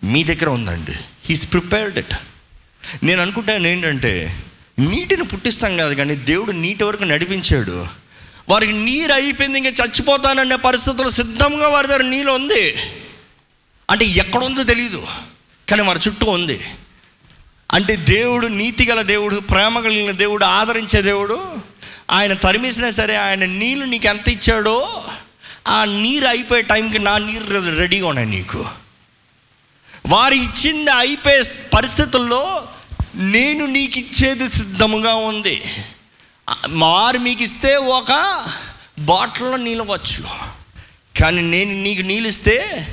[0.04, 0.94] మీ దగ్గర ఉందండి.
[1.26, 2.13] హీస్ ప్రిపేర్డ్ ఇట్
[3.04, 4.44] నేను అనుకుంటాను ఏంటంటే
[4.80, 8.03] నీటిని పుట్టిస్తాం కాదు కానీ దేవుడు నీటి వరకు నడిపించాడు.
[8.50, 12.76] వారికి నీరు అయిపోయింది ఇంకా చచ్చిపోతాననే పరిస్థితుల్లో సిద్ధంగా వారి దగ్గర నీళ్ళు ఉంది.
[13.90, 15.08] అంటే ఎక్కడ ఉందో తెలియదు
[15.70, 16.66] కానీ వారి చుట్టూ ఉంది.
[17.72, 21.58] అంటే దేవుడు నీతి గల దేవుడు ప్రేమ కలిగిన దేవుడు ఆదరించే దేవుడు
[22.12, 25.04] ఆయన తరిమేసినా సరే ఆయన నీళ్ళు నీకు ఎంత ఇచ్చాడో
[25.68, 28.66] ఆ నీరు అయిపోయే టైంకి నా నీరు రెడీగా ఉన్నాయి నీకు.
[30.06, 32.68] వారు ఇచ్చింది అయిపోయే పరిస్థితుల్లో
[33.16, 35.64] నేను నీకు ఇచ్చేది సిద్ధముగా ఉంది.
[36.68, 38.46] మారు మీకు ఇస్తే ఒక
[39.00, 40.24] బాటిల్లో నీళ్ళవచ్చు
[41.22, 42.88] కానీ నేను నీకు నీళ్ళు ఇస్తే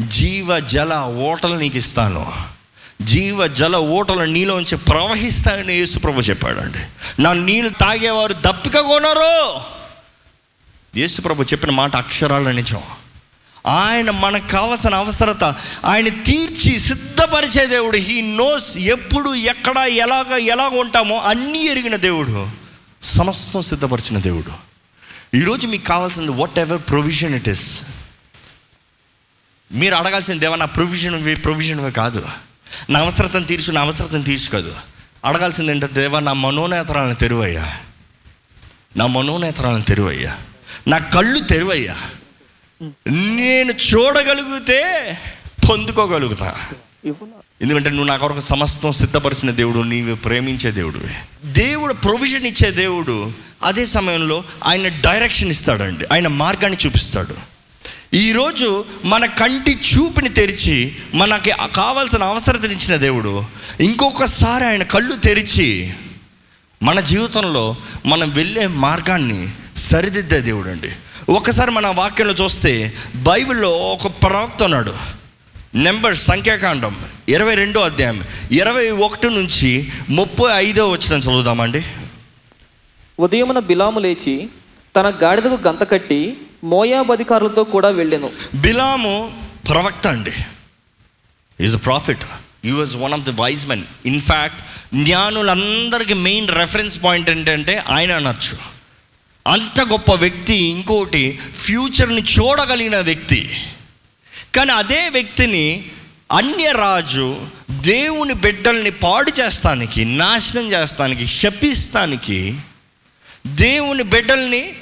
[0.00, 2.32] జీవ జల ఓటలు నీకు ఇస్తాను.
[3.02, 6.78] జీవ జల ఓటలు నీలోంచి ప్రవహిస్తాయని యేసుప్రభు చెప్పాడండి.
[7.22, 9.60] నా నీళ్ళు తాగేవారు దప్పిక కొనరు.
[10.98, 12.80] యేసుప్రభు చెప్పిన మాట అక్షరాల నిజం.
[13.66, 15.44] ఆయన మనకు కావలసిన అవసరత
[15.84, 17.96] ఆయన తీర్చి సిద్ధపరిచే దేవుడు.
[17.96, 22.61] హీ నోస్ ఎప్పుడు ఎక్కడ ఎలాగ ఎలాగ ఉంటామో అన్నీ ఎరిగిన దేవుడు.
[23.02, 24.72] సమస్తం సిద్ధపరిచిన దేవుడు.
[25.36, 27.82] ఈరోజు మీకు కావాల్సింది whatever provision it is
[29.72, 32.28] మీరు అడగాల్సిన దేవా నా ప్రొవిజన్ ప్రొవిజన్ కాదు.
[32.90, 34.74] నా అవసరతను తీర్చు నా అవసరతను తీర్చు కాదు.
[35.24, 37.80] అడగాల్సింది ఏంటంటే దేవా నా మనోనేతరాలను తెరువయ్యా.
[38.96, 40.38] నా మనోనేతరాలను తెరువయ్యా.
[40.88, 41.96] నా కళ్ళు తెరువయ్యా.
[43.10, 45.12] నేను చూడగలిగితే
[45.68, 46.60] పొందుకోగలుగుతా.
[47.62, 51.00] ఎందుకంటే నువ్వు నా కొరకు సమస్తం సిద్ధపరిచిన దేవుడు నీవు ప్రేమించే దేవుడు
[51.44, 56.04] దేవుడు ప్రొవిజన్ ఇచ్చే దేవుడు అదే సమయంలో ఆయన డైరెక్షన్ ఇస్తాడండి.
[56.12, 57.52] ఆయన మార్గాన్ని చూపిస్తాడు.
[58.16, 63.44] ఈరోజు మన కంటి చూపుని తెరిచి మనకి కావాల్సిన అవసరతనిచ్చిన దేవుడు
[63.80, 65.94] ఇంకొకసారి ఆయన కళ్ళు తెరిచి
[66.82, 70.88] మన జీవితంలో మనం వెళ్ళే మార్గాన్ని సరిదిద్దే దేవుడు అండి
[71.28, 75.21] ఒకసారి మన వాక్యంలో చూస్తే బైబిల్లో ఒక ప్రవక్త ఉన్నాడు.
[75.74, 76.94] నెంబర్ సంఖ్యాకాండం
[77.28, 79.70] ఇరవై రెండో అధ్యాయం ఇరవై ఒకటి నుంచి
[80.10, 81.82] ముప్పై ఐదో వచ్చిన చదువుదామండి
[83.20, 84.48] ఉదయమున బిలాము లేచి
[84.96, 88.30] తన గాడిదకు గంత కట్టి మోయాబ్ అధికారులతో కూడా వెళ్ళెను.
[88.54, 89.32] బిలాము
[89.70, 90.34] ప్రవక్త అండి
[91.60, 92.24] is a prophet
[92.64, 94.60] you was one of the wise men in fact
[94.94, 98.56] జ్ఞానులందరికీ main reference point ఏంటంటే ఆయన అనొచ్చు.
[99.46, 103.42] అంత గొప్ప వ్యక్తి ఇంకోటి ఫ్యూచర్ని చూడగలిగిన వ్యక్తి.
[104.54, 105.90] కానీ అదే వ్యక్తిని
[106.32, 112.54] అన్యరాజు దేవుని బిడ్డల్ని పాడు చేస్తానికి నాశనం చేస్తానికి శపిస్తానికి
[113.46, 114.72] దేవుని బిడ్డల్ని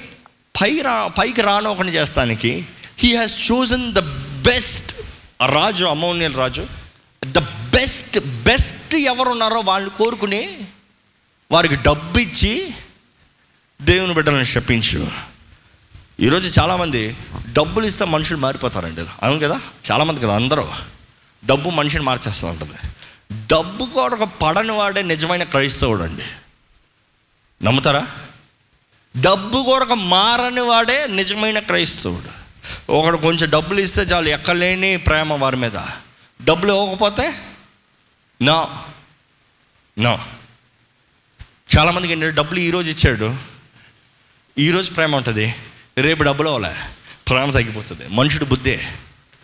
[0.60, 2.64] పై రా పైకి రానోకని చేస్తానికి
[2.98, 3.98] he has chosen the
[4.48, 4.92] best
[5.46, 6.66] రాజు అమౌన్యల్ రాజు.
[7.24, 7.38] ద
[7.74, 10.58] బెస్ట్ బెస్ట్ ఎవరున్నారో వాళ్ళు కోరుకుని
[11.52, 12.74] వారికి డబ్బు ఇచ్చి
[13.82, 15.29] దేవుని బిడ్డలను శపించు.
[16.20, 17.16] ఈరోజు చాలామంది
[17.52, 19.00] డబ్బులు ఇస్తే మనుషులు మారిపోతారండి.
[19.00, 19.60] అవును కదా?
[19.90, 20.72] చాలామంది కదా అందరూ.
[21.44, 22.74] డబ్బు మనిషిని మార్చేస్తూ ఉంటుంది.
[23.46, 26.22] డబ్బు కూడా ఒక పడని వాడే నిజమైన క్రైస్తవుడు అండి
[27.64, 28.06] నమ్ముతారా?
[29.20, 32.28] డబ్బు కొరకు మారని వాడే నిజమైన క్రైస్తవుడు.
[32.92, 35.78] ఒకడు కొంచెం డబ్బులు ఇస్తే చాలు ఎక్కలేని ప్రేమ వారి మీద.
[36.42, 37.34] డబ్బులు ఇవ్వకపోతే?
[38.42, 38.84] నా.
[39.98, 40.18] నో.
[41.78, 43.36] చాలామందికి డబ్బులు ఈరోజు ఇచ్చాడు.
[44.58, 45.54] ఈరోజు ప్రేమ ఉంటుంది.
[45.98, 46.74] రేపు డబ్బులు అవ్వలే?
[47.28, 48.02] ప్రేమ తగ్గిపోతుంది.
[48.10, 48.80] మనుషుడు బుద్ధే.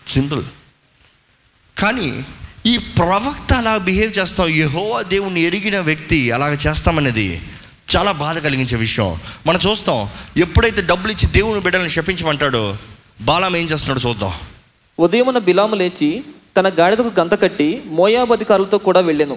[0.09, 0.45] సింపుల్.
[1.79, 2.25] కానీ
[2.67, 7.41] ఈ ప్రవక్త అలా బిహేవ్ చేస్తాం యెహోవా దేవుని ఎరిగిన వ్యక్తి అలాగ చేస్తామనేది
[7.97, 9.19] చాలా బాధ కలిగించే విషయం.
[9.47, 12.77] మనం చూస్తాం ఎప్పుడైతే డబ్బులు ఇచ్చి దేవుని బిడ్డలను శపించమంటాడో
[13.21, 14.33] బాలం ఏం చేస్తున్నాడో చూద్దాం.
[14.99, 16.25] ఉదయమున బిలాము లేచి
[16.57, 19.37] తన గాడిదకు గంత కట్టి మోయాబ్ అధికారులతో కూడా వెళ్ళెను.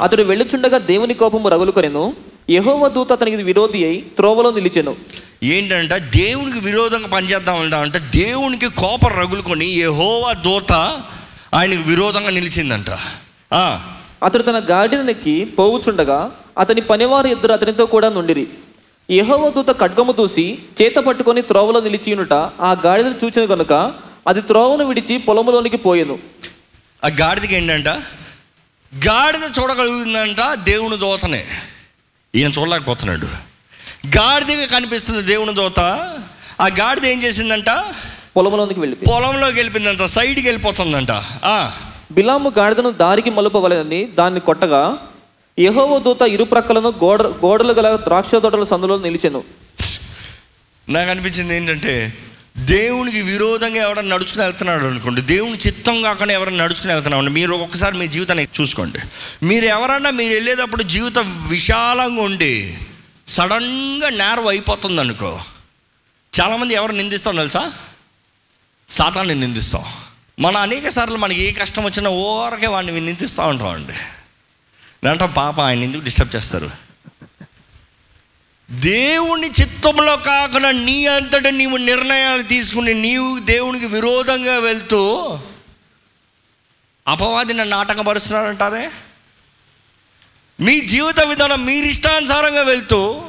[0.00, 2.16] అతడు వెళ్ళుచుండగా దేవుని కోపము రగులుకొనెను.
[2.50, 4.96] యెహోవా దూత అతనికి విరోధి అయి త్రోవలో నిలిచెను.
[5.42, 10.72] ఏంటంటే దేవునికి విరోధంగా పనిచేద్దాం అంటే దేవునికి కోపం రగులుకొని యెహోవా దూత
[11.54, 12.90] ఆయనకు విరోధంగా నిలిచిందంట.
[13.52, 18.48] ఆ, అతడు తన గాడిదనెక్కి పోవుచుండగా అతని పనివారు ఇద్దరు అతనితో కూడా నుండిరి.
[19.10, 23.92] యెహోవా దూత ఖడ్గము దూసి చేత పట్టుకొని త్రోవలో నిలిచియునుట ఆ గాడిదను చూచిన గనుక
[24.28, 26.18] అది త్రోవను విడిచి పొలములోనికి పోయెను.
[27.04, 27.88] ఆ గాడిదకి ఏంటంట?
[29.06, 31.44] గాడిద చూడగలుగుతుందంట దేవుని దోతనే.
[32.34, 33.26] ఈయన చూడలేకపోతున్నాడు.
[34.16, 35.80] గాడిదగా కనిపిస్తుంది దేవుని దోత.
[36.60, 37.70] ఆ గాడిద ఏం చేసిందంట?
[38.36, 41.10] పొలములోనికి వెళ్ళిపోయి పొలంలోకి వెళ్ళిపోయిందంట సైడ్కి వెళ్ళిపోతుందంట.
[41.44, 41.72] ఆ,
[42.12, 44.98] బిలాము గాడిదను దారికి మలుపవలెనని దాన్ని కొట్టగా
[45.58, 49.44] యెహోవా దూత ఇరు ప్రక్కలను గోడ గోడలు గల ద్రాక్ష తోటల సందులో నిలిచెను.
[50.88, 52.12] నాకు అనిపించింది ఏంటంటే
[52.58, 58.08] దేవునికి విరోధంగా ఎవరైనా నడుచుకుని వెళ్తున్నాడు అనుకోండి దేవుని చిత్తం కాకుండా ఎవరైనా నడుచుకుని వెళ్తున్నామండి మీరు ఒకసారి మీ
[58.08, 58.98] జీవితాన్ని చూసుకోండి.
[59.42, 62.78] మీరు ఎవరన్నా మీరు వెళ్ళేటప్పుడు జీవితం విశాలంగా ఉండి
[63.26, 65.40] సడన్గా నేరం అయిపోతుంది అనుకో
[66.40, 67.72] చాలామంది ఎవరు నిందిస్తాం తెలుసా?
[68.88, 69.84] సాతాన్ని నిందిస్తాం.
[70.38, 73.92] మన అనేక సార్లు మనకి ఏ కష్టం వచ్చినా ఓరకే వాడిని నిందిస్తూ ఉంటామండి.
[75.08, 76.87] అంటాం పాప ఆయన ఎందుకు డిస్టర్బ్ చేస్తారు?
[78.70, 85.38] దేవుని చిత్తంలో కాకుండా నీ అంతటా నీవు నిర్ణయాలు తీసుకుని నీవు దేవునికి విరోధంగా వెళ్తూ
[87.08, 88.90] అపవాది నన్ను నాటకపరుస్తున్నాడంటారే
[90.60, 93.22] మీ జీవిత విధానం మీరు ఇష్టానుసారంగా వెళ్తూ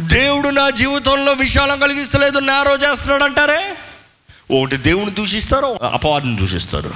[0.00, 3.74] దేవుడు నా జీవితంలో విశాలం కలిగిస్తలేదు నేరో చేస్తున్నాడు అంటారే
[4.58, 6.94] ఒకటి దేవుని దూషిస్తారు అపవాదిని దూషిస్తారు.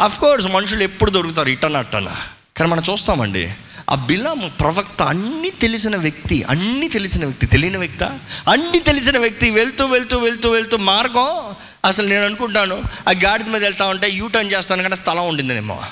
[0.00, 2.16] అఫ్ కోర్స్ మనుషులు ఎప్పుడు దొరుకుతారు ఇట్టన అట్టన.
[2.56, 3.54] కానీ మనం చూస్తామండి
[3.90, 8.02] ఆ బిలాం ప్రవక్త అన్నీ తెలిసిన వ్యక్తి అన్నీ తెలిసిన వ్యక్తి తెలియని వ్యక్త?
[8.48, 11.54] అన్నీ తెలిసిన వ్యక్తి వెళ్తూ వెళ్తూ వెళ్తూ వెళ్తూ మార్గం?
[11.84, 15.82] అసలు నేను అనుకుంటాను ఆ గాడిద మీద వెళ్తా ఉంటే యూ టర్న్ చేస్తాను కానీ స్థలం ఉండిందేమో.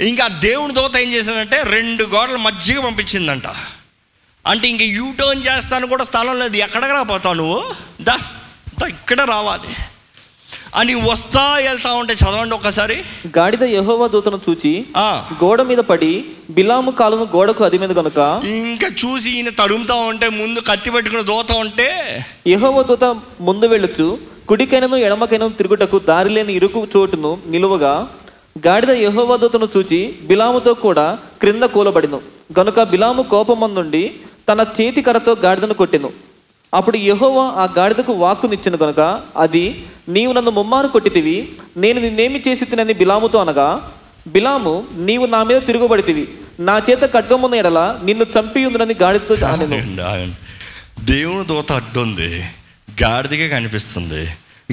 [0.00, 3.46] ఇంకా దేవుని దోత ఏం చేసిందంటే రెండు గోడల మధ్యగా పంపించిందంట.
[4.46, 6.56] అంటే ఇంక యూ టర్న్ చేస్తాను కూడా స్థలం లేదు.
[6.56, 7.74] ఎక్కడికి రాపోతావు నువ్వు?
[8.00, 8.18] దా
[8.88, 9.74] ఇక్కడ రావాలి.
[10.78, 12.96] అని వస్తా వెళ్తా ఉంటే చదవండి ఒక్కసారి.
[13.36, 15.06] గాడిద యెహోవా దూతను చూచి ఆ,
[15.42, 16.10] గోడ మీద పడి
[16.50, 18.18] బిలాము కాలును గోడకు అదిమింది గనుక
[18.58, 21.88] ఇంకా చూసి ఈయన తడుముతా ఉంటే ముందు కత్తి పెట్టుకుని దోత ఉంటే.
[22.46, 23.04] యెహోవా దూత
[23.40, 24.06] ముందు వెళ్ళొచ్చు
[24.48, 27.94] కుడికైనను ఎడమకైనను తిరుగుటకు దారి లేని ఇరుకు చోటును నిలువగా
[28.66, 31.06] గాడిద యెహోవా దూతను చూచి బిలాముతో కూడా
[31.40, 32.18] క్రింద కూలబడిను.
[32.58, 34.04] గనుక బిలాము కోపమందుండి
[34.48, 36.10] తన చేతి కర్రతో గాడిదను కొట్టెను.
[36.72, 42.92] అప్పుడు యెహోవా ఆ గాడిదకు వాక్కునిచ్చెను గనుక అది నీవు నన్ను ముమ్మారు కొట్టితివి నేను నిన్నేమి చేసి తినని
[42.92, 43.68] బిలాముతో అనగా
[44.28, 46.28] బిలాము నీవు నా మీద తిరుగుబడితివి
[46.60, 48.94] నా చేత ఖడ్గమున్న ఎడల నిన్ను చంపి ఉందని
[50.02, 50.36] ఆగండి.
[51.00, 52.30] దేవుని దోత అడ్డుంది
[53.02, 54.22] గాడిదకే కనిపిస్తుంది.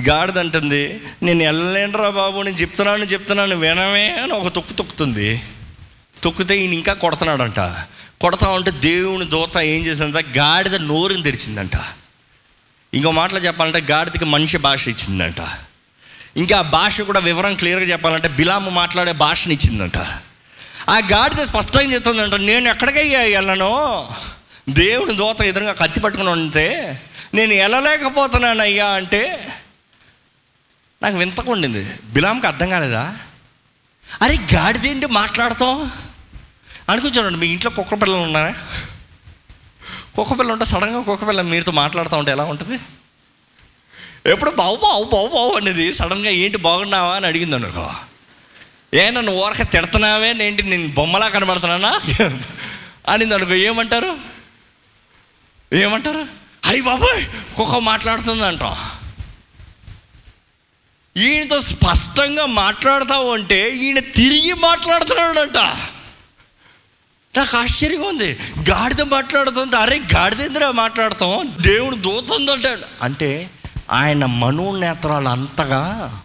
[0.10, 5.42] గాడిద అంటుంది నేను వెళ్ళలేనురా బాబు నేను చెప్తున్నాను చెప్తున్నాను వినమే అని ఒక తొక్కు తొక్కుతుంది.
[6.24, 7.60] తొక్కితే ఈయన ఇంకా కొడుతున్నాడంట.
[8.22, 10.26] కొడతా ఉంటే దేవుని దూత ఏం చేసిందంట?
[10.38, 11.72] గాడిద నోరుని తెరిచిందంట.
[12.94, 15.42] ఇంకో మాటలో చెప్పాలంటే గాడిదకి మనిషి భాష ఇచ్చిందంట.
[16.38, 19.98] ఇంకా ఆ భాష కూడా వివరం క్లియర్గా చెప్పాలంటే బిలాము మాట్లాడే భాషని ఇచ్చిందంట.
[20.90, 24.08] ఆ గాడిద స్పష్టంగా చెప్తుందంట నేను ఎక్కడికయ్యా వెళ్ళను
[24.70, 27.02] దేవుని దూత ఎదురుగా కత్తి పట్టుకుని ఉంటే
[27.34, 29.54] నేను వెళ్ళలేకపోతున్నాను అయ్యా అంటే
[31.02, 32.00] నాకు వింతకుండింది ఉండింది.
[32.14, 33.18] బిలాంకి అర్థం కాలేదా?
[34.22, 35.92] అరే గాడిదేంటి మాట్లాడతాం
[36.90, 38.56] అనుకుంటానండి మీ ఇంట్లో కుక్క పిల్లలు ఉన్నారా?
[40.16, 42.80] కుక్క పిల్ల ఉంటే సడన్గా కుక్క పిల్ల మీరుతో మాట్లాడుతూ ఉంటే ఎలా ఉంటుంది?
[44.26, 47.92] ఎప్పుడు బావు బావు బావు బావు అనేది సడన్గా ఏంటి బాగున్నావా అని అడిగింది అనుకో.
[48.94, 52.00] ఏ నన్ను ఊరక తిడుతున్నావే ఏంటి నేను బొమ్మలా కనబడుతున్నానా?
[53.08, 53.54] అనింది అనుకో.
[53.54, 54.18] ఏమంటారు?
[55.74, 56.28] ఏమంటారు?
[56.66, 58.76] అయ్యి బాబాయ్ కుక్క మాట్లాడుతుంది అంటాం.
[61.18, 65.58] ఈయనతో స్పష్టంగా మాట్లాడతావు అంటే ఈయన తిరిగి మాట్లాడుతున్నాడంట.
[67.38, 68.40] నాకు ఆశ్చర్యంగా ఉంది.
[68.70, 69.76] గాడిద మాట్లాడుతుంది.
[69.76, 71.56] అరే గాడిదేంద్రా మాట్లాడతాం?
[71.62, 73.50] దేవుడు దూతుందంటాడు అంటే
[73.92, 76.20] ఆయన మనోనేత్రాలు అంతగా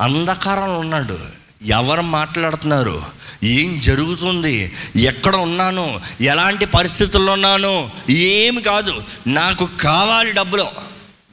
[0.00, 1.18] అంధకారంలో ఉన్నాడు.
[1.64, 3.02] ఎవరు మాట్లాడుతున్నారు?
[3.44, 4.72] ఏం జరుగుతుంది?
[4.96, 6.00] ఎక్కడ ఉన్నాను?
[6.20, 7.90] ఎలాంటి పరిస్థితుల్లో ఉన్నాను?
[8.10, 9.02] ఏమి కాదు.
[9.26, 10.66] నాకు కావాలి డబ్బులు.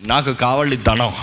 [0.01, 1.13] నాకు కావాలి ధనం.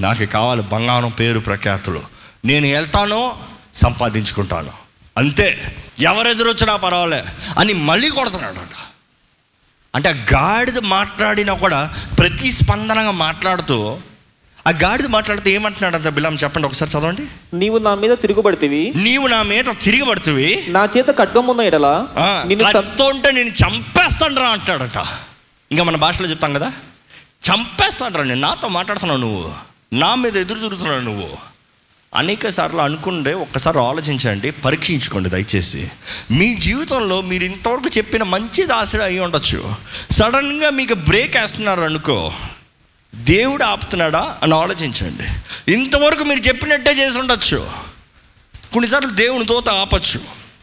[0.00, 2.02] నాకు కావాలి బంగారం పేరు ప్రఖ్యాతులు.
[2.44, 3.36] నేను వెళ్తాను
[3.74, 4.70] సంపాదించుకుంటాను.
[5.18, 5.76] అంతే.
[6.00, 7.24] ఎవరెదురొచ్చినా పర్వాలే
[7.58, 8.58] అని మళ్ళీ కొడుతున్నాడు
[9.94, 13.98] అంటే ఆ గాడిద మాట్లాడినా కూడా ప్రతి స్పందనగా మాట్లాడుతూ
[14.68, 17.26] ఆ గాడిద మాట్లాడితే ఏమంటున్నాడంట బిల్లం చెప్పండి ఒకసారి చదవండి.
[17.54, 18.92] నీవు నా మీద తిరుగుబడితివి.
[18.96, 21.08] నీవు నా మీద తిరిగిపడుతువి నా చేత
[21.62, 22.06] ఎడల
[22.46, 25.06] నిన్ను చం- కత్తితో ఉంటే నేను చంపేస్తాను రా అంటాడట.
[25.72, 26.72] ఇంకా మన భాషలో చెప్తాం కదా?
[27.50, 29.54] చంపేస్తాను రా నేను నాతో మాట్లాడుతున్నావు నువ్వు.
[29.92, 31.38] నా మీద ఎదురు తిరుగుతున్నావు నువ్వు.
[32.14, 35.90] అనేక సార్లు అనుకుంటే ఒక్కసారి ఆలోచించండి పరీక్షించుకోండి దయచేసి.
[36.30, 39.74] మీ జీవితంలో మీరు ఇంతవరకు చెప్పిన మంచి దాసుడు అయి ఉండొచ్చు.
[40.10, 42.32] సడన్గా మీకు బ్రేక్ వేస్తున్నారు అనుకో
[43.14, 45.24] దేవుడు ఆపుతున్నాడా అని ఆలోచించండి.
[45.72, 47.66] ఇంతవరకు మీరు చెప్పినట్టే చేసి ఉండొచ్చు.
[48.72, 50.20] కొన్నిసార్లు దేవుని తోత ఆపచ్చు.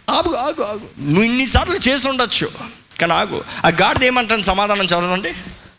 [0.09, 0.81] ఆగు ఆగు ఆగు.
[0.99, 2.49] నువ్వు ఇన్నిసార్లు చేసి ఉండొచ్చు.
[3.01, 3.43] కానీ ఆగు.
[3.65, 5.33] ఆ గాడిద ఏమంటాను సమాధానం చదవండి.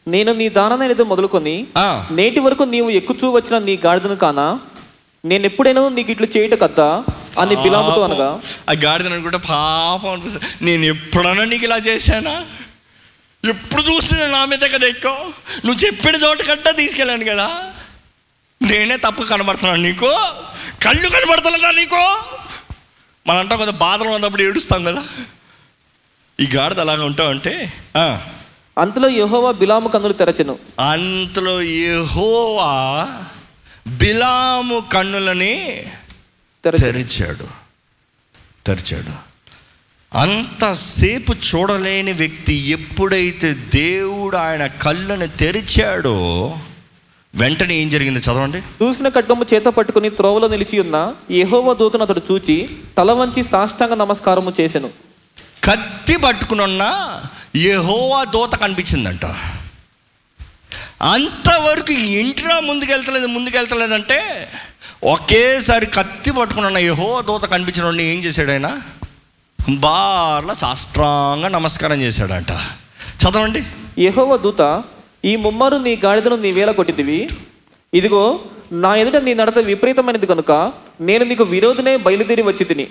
[0.08, 4.60] నేను నీ దాననేది మొదలుకొని ఆ, నేటి వరకు నీవు ఎక్కుచూ వచ్చిన నీ గాడిదను కానా?
[5.30, 6.88] నేను ఎప్పుడైనా నీకు ఇట్లు చేయుట కద్దా
[7.40, 8.28] అని బిలాముతో అనగా
[8.70, 10.44] ఆ గాడిద అనుకుంటే పాపం అనిపిస్తుంది.
[10.64, 12.34] నేను ఎప్పుడన్నా నీకు ఇలా చేశానా?
[13.44, 15.12] ఎప్పుడు చూస్తున్నా నా మీద కదా ఎక్కువ.
[15.64, 17.48] నువ్వు చెప్పిన చోట కట్టా తీసుకెళ్ళాను కదా.
[18.62, 20.10] నేనే తప్పు కనబడుతున్నాను నీకు.
[20.84, 22.02] కళ్ళు కనబడుతున్నా నీకు?
[23.26, 25.02] మనం అంటాం కదా బాధలు ఉన్నప్పుడు ఏడుస్తాం కదా.
[26.40, 27.54] ఈ గాడిద అలాగ ఉంటావు అంటే
[28.78, 30.54] అంతలో యెహోవా బిలాము కన్నులు తెరచెను.
[30.80, 32.72] అంతలో యెహోవా
[33.86, 35.82] బిలాము కన్నులని
[36.64, 37.48] తెరిచాడు.
[38.66, 39.36] తెరిచాడు.
[40.18, 46.58] అంతసేపు చూడలేని వ్యక్తి ఎప్పుడైతే దేవుడు ఆయన కళ్ళను తెరిచాడో
[47.34, 48.58] వెంటనే ఏం జరిగింది చదవండి.
[48.58, 52.68] చూసిన ఖడ్గము చేత పట్టుకుని త్రోవలో నిలిచి ఉన్న యెహోవా దూతను అతడు చూచి
[52.98, 54.90] తల వంచి సాష్టాంగ నమస్కారము చేసెను.
[55.64, 57.20] కత్తి పట్టుకున్న
[57.56, 59.26] యెహోవా దూత కనిపించిందంట.
[61.02, 64.48] అంతవరకు ఇంటిలో ముందుకెళ్తలేదు ముందుకెళ్తలేదంటే
[65.04, 68.80] ఒకేసారి కత్తి పట్టుకున్న యహో దూత కనిపించిన ఏం చేశాడు ఆయన?
[69.70, 72.50] బార్లా సాష్ట్రాంగా నమస్కారం చేశాడంట.
[73.22, 73.62] చదవండి.
[74.02, 74.82] యహోవ దూత
[75.24, 77.28] ఈ ముమ్మారు నీ గాడిదను నీ వేల కొట్టిదివి
[77.94, 78.40] ఇదిగో
[78.72, 82.86] నా ఎదుట నీ నడత విపరీతమైనది కనుక నేను నీకు విరోధనే బయలుదేరి వచ్చి తిని.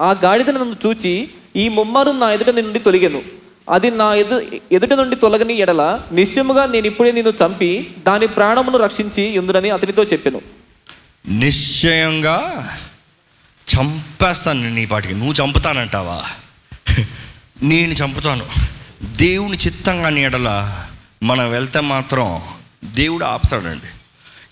[0.00, 3.41] ఆ గాడిదను నన్ను చూచి ఈ ముమ్మారు నా ఎదుట నుండి తొలిగాను.
[3.70, 9.34] అది నా ఎదు ఎదుటి నుండి తొలగని ఎడల నిశ్చయముగా నేను ఇప్పుడే నిన్ను చంపి దాని ప్రాణమును రక్షించి
[9.34, 10.40] ఎందునని అతనితో చెప్పాను.
[11.28, 12.68] నిశ్చయంగా
[13.74, 15.14] చంపేస్తాను నీ పాటికి.
[15.14, 16.24] నువ్వు చంపుతానంటావా?
[17.62, 18.46] నేను చంపుతాను.
[19.04, 20.78] దేవుని చిత్తంగా నీ ఎడల
[21.22, 22.42] మనం వెళ్తే మాత్రం
[22.84, 23.86] దేవుడు ఆపుతాడండి.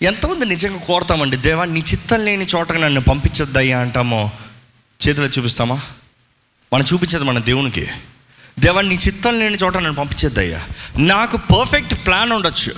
[0.05, 4.31] ఎంతమంది నిజంగా కోరుతామండి దేవా నీ చిత్తం లేని చోటకి నన్ను పంపించొద్దయ్యా అంటామో?
[5.07, 5.81] చేతిలో చూపిస్తామా?
[6.73, 7.87] మనం చూపించేది మన దేవునికి.
[8.61, 10.61] దేవా నీ చిత్తం లేని చోట నన్ను పంపించేద్దయ్యా.
[10.97, 12.73] నాకు పర్ఫెక్ట్ ప్లాన్ ఉండొచ్చు.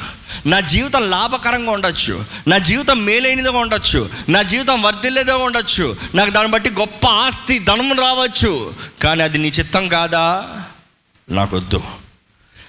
[0.46, 2.26] నా జీవితం లాభకరంగా ఉండొచ్చు.
[2.48, 4.10] నా జీవితం మేలైనదిగా ఉండొచ్చు.
[4.30, 5.96] నా జీవితం వర్ధిల్లేదిగా ఉండొచ్చు.
[6.16, 8.74] నాకు దాన్ని బట్టి గొప్ప ఆస్తి ధనం రావచ్చు.
[9.04, 10.50] కానీ అది నీ చిత్తం కాదా?
[11.30, 11.84] నాకు వద్దు.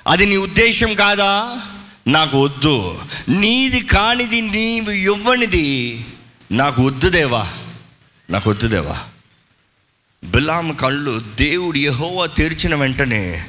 [0.07, 1.59] అది నీ ఉద్దేశం కాదా?
[2.07, 3.03] నాకు వద్దు.
[3.29, 6.07] నీది కానిది నీవు ఇవ్వనిది
[6.53, 7.49] నాకు వద్దు దేవా.
[8.31, 8.99] నాకు వద్దు దేవా.
[10.25, 13.45] బిలాం కళ్ళు దేవుడు యహోవా తెరిచిన వెంటనే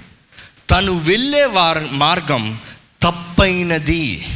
[0.72, 2.60] తను వెళ్ళే వార మార్గం
[3.02, 4.28] తప్పైనది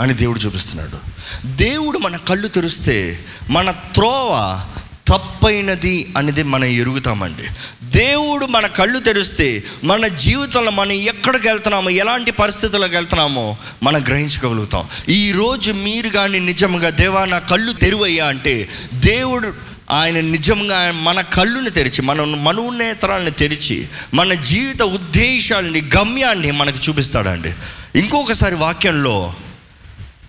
[0.00, 0.98] అని దేవుడు చూపిస్తున్నాడు.
[1.46, 4.60] దేవుడు మన కళ్ళు తెరిస్తే మన త్రోవ
[5.08, 7.42] తప్పైనది అనేది మనం ఎరుగుతామండి.
[7.82, 14.88] దేవుడు మన కళ్ళు తెరిస్తే మన జీవితంలో మనం ఎక్కడికి వెళ్తున్నామో ఎలాంటి పరిస్థితుల్లోకి వెళ్తున్నామో మనం గ్రహించగలుగుతాం.
[15.08, 22.02] ఈరోజు మీరు కానీ నిజంగా దేవా నా కళ్ళు తెరువయ్యా అంటే దేవుడు ఆయన నిజంగా మన కళ్ళుని తెరిచి
[22.02, 27.54] మన మనోనేతరాలను తెరిచి మన జీవిత ఉద్దేశాలని గమ్యాన్ని మనకు చూపిస్తాడండి.
[27.98, 29.34] ఇంకొకసారి వాక్యంలో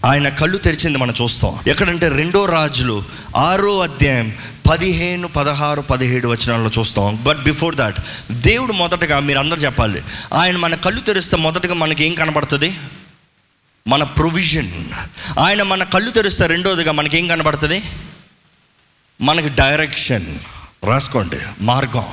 [0.06, 1.60] ఆయన కళ్ళు తెరిచింది మనం చూస్తాం.
[1.68, 3.04] ఎక్కడంటే రెండో రాజులు
[3.36, 4.34] ఆరో అధ్యాయం
[4.70, 7.24] పదిహేను పదహారు పదిహేడు వచనాల్లో చూస్తాం.
[7.24, 7.96] బట్ బిఫోర్ దాట్
[8.32, 10.02] దేవుడు మొదటగా మీరు అందరు చెప్పాలి.
[10.34, 12.76] ఆయన మన కళ్ళు తెరిస్తే మొదటగా మనకి ఏం కనబడుతుంది?
[13.88, 14.72] మన ప్రొవిజన్
[15.40, 17.84] ఆయన మన కళ్ళు తెరిస్తే రెండోదిగా మనకి ఏం కనబడుతుంది?
[19.22, 20.26] మనకి డైరెక్షన్
[20.84, 21.38] రాసుకోండి.
[21.62, 22.06] మార్గం.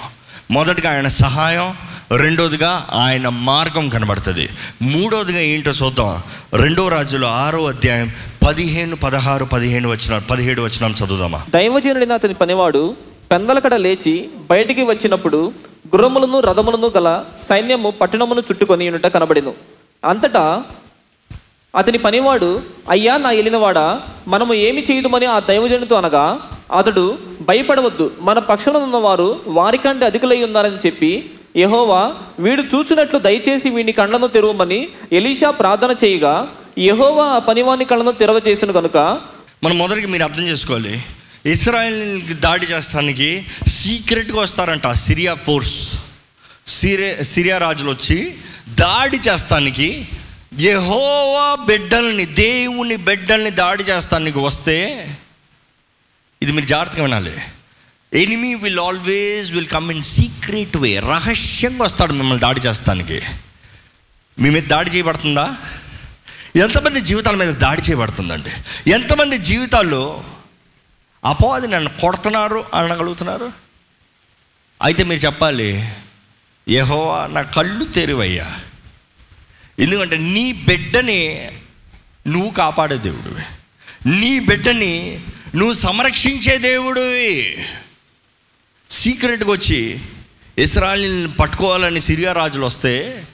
[0.50, 1.74] మొదటిగా ఆయన సహాయం
[2.16, 4.48] రెండోదిగా ఆయన మార్గం కనబడుతుంది.
[4.82, 6.22] మూడోదిగా ఏంటో చూద్దాం.
[6.54, 8.12] రెండో రాజులో ఆరో అధ్యాయం
[8.46, 11.44] పదిహేను పదహారు పదిహేను వచ్చిన పదిహేడు వచ్చిన చదువుదామా?
[11.54, 12.96] దైవజనుడైన అతని పనివాడు
[13.30, 15.52] పెందలకడ లేచి బయటికి వచ్చినప్పుడు
[15.86, 19.54] గుర్రములను రథములను గల సైన్యము పట్టణమును చుట్టుకొని ఉన్నట కనబడిను.
[20.04, 20.62] అంతటా
[21.74, 22.50] అతని పనివాడు
[22.90, 23.86] అయ్యా నా ఎలినవాడా
[24.26, 26.24] మనము ఏమి చేయుదుమని ఆ దైవజనుతో అనగా
[26.70, 27.04] అతడు
[27.40, 29.28] భయపడవద్దు మన పక్షంలో ఉన్నవారు
[29.58, 31.10] వారికంటే అధికులై ఉన్నారని చెప్పి
[31.56, 32.00] యహోవా
[32.40, 34.80] వీడు చూచినట్లు దయచేసి వీని కళ్ళను తెరవమని
[35.12, 36.34] ఎలీషా ప్రార్థన చేయగా
[36.80, 38.96] యహోవా ఆ పనివాని కళ్ళను తెరవ చేసిన కనుక
[39.64, 40.92] మనం మొదటికి మీరు అర్థం చేసుకోవాలి.
[41.46, 43.30] ఇస్రాయల్కి దాడి చేస్తానికి
[43.68, 45.76] సీక్రెట్గా వస్తారంట సిరియా ఫోర్స్.
[46.70, 48.18] సిరియా సిరియా రాజులు వచ్చి
[48.80, 49.88] దాడి చేస్తానికి
[50.60, 54.76] యెహోవా బిడ్డల్ని దేవుని బిడ్డల్ని దాడి చేస్తానికి వస్తే
[56.42, 57.34] ఇది మీరు జాగ్రత్తగా వినాలి.
[58.12, 63.20] Enemy will always will come in secret way రహస్యంగా వస్తాడు మిమ్మల్ని దాడి చేస్తానికి.
[64.38, 65.56] మీ మీద దాడి చేయబడుతుందా?
[66.56, 68.90] ఎంతమంది జీవితాల మీద దాడి చేయబడుతుందండి?
[68.90, 70.24] ఎంతమంది జీవితాల్లో
[71.24, 73.52] అపోది నన్ను కొడుతున్నారు అనగలుగుతున్నారు?
[74.82, 75.92] అయితే మీరు చెప్పాలి
[76.68, 78.60] యహోవా నా కళ్ళు తెరివయ్యా.
[79.78, 81.50] ఎందుకంటే నీ బిడ్డని
[82.26, 83.42] నువ్వు కాపాడే దేవుడివి.
[84.20, 85.20] నీ బిడ్డని
[85.54, 87.58] నువ్వు సంరక్షించే దేవుడివి.
[88.90, 90.00] సీక్రెట్గా వచ్చి
[90.58, 93.24] ఇస్రాయల్ని పట్టుకోవాలని సిరియా రాజులు వస్తే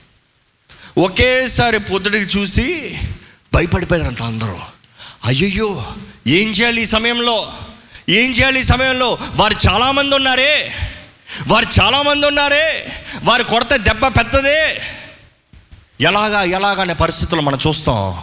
[0.98, 2.98] ఒకేసారి పొద్దుటికి చూసి
[3.54, 4.60] భయపడిపోయారంట అందరూ.
[5.24, 5.86] అయ్యయ్యో
[6.26, 7.52] ఏం చేయాలి ఈ సమయంలో?
[8.08, 9.18] ఏం చేయాలి ఈ సమయంలో?
[9.34, 10.72] వారు చాలామంది ఉన్నారే.
[11.46, 12.92] వారు చాలామంది ఉన్నారే.
[13.22, 14.80] వారి కొరత దెబ్బ పెద్దదే
[16.00, 18.22] ఎలాగా ఎలాగనే పరిస్థితులు మనం చూస్తాం.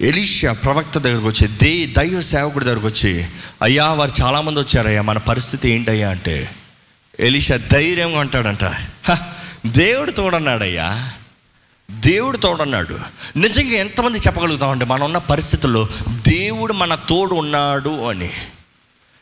[0.00, 3.26] ఎలీషా ప్రవక్త దగ్గరకు వచ్చి దే దైవ సేవకుడి దగ్గరకు వచ్చి
[3.62, 6.50] అయ్యా వారు చాలామంది వచ్చారయ్యా మన పరిస్థితి ఏంటయ్యా అంటే
[7.20, 8.64] ఎలీషా ధైర్యంగా అంటాడంట
[9.08, 9.16] "హ,
[9.66, 11.12] దేవుడు తోడన్నాడయ్యా.
[11.90, 12.98] దేవుడు తోడన్నాడు.
[13.36, 15.88] నిజంగా ఎంతమంది చెప్పగలుగుతామండి మనం ఉన్న పరిస్థితుల్లో
[16.28, 18.30] దేవుడు మన తోడు ఉన్నాడు అని.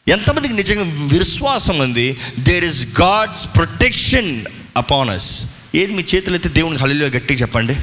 [0.08, 0.82] ఎంతమందికి నిజంగా
[1.18, 4.44] విశ్వాసం ఉంది there is God's protection
[4.76, 7.74] upon us ఏది మీ చేతులు అయితే దేవునికి హల్లిలో గట్టిగా చెప్పండి?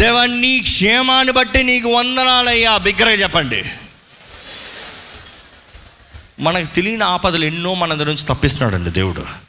[0.00, 2.76] దేవా నీ క్షేమాన్ని బట్టి నీకు వందనాలయ్యా.
[2.76, 3.64] బిగ్గరగా చెప్పండి.
[6.40, 9.44] మనకు తెలియని ఆపదలు ఎన్నో మన దగ్గర నుంచి తప్పిస్తున్నాడండి దేవుడు.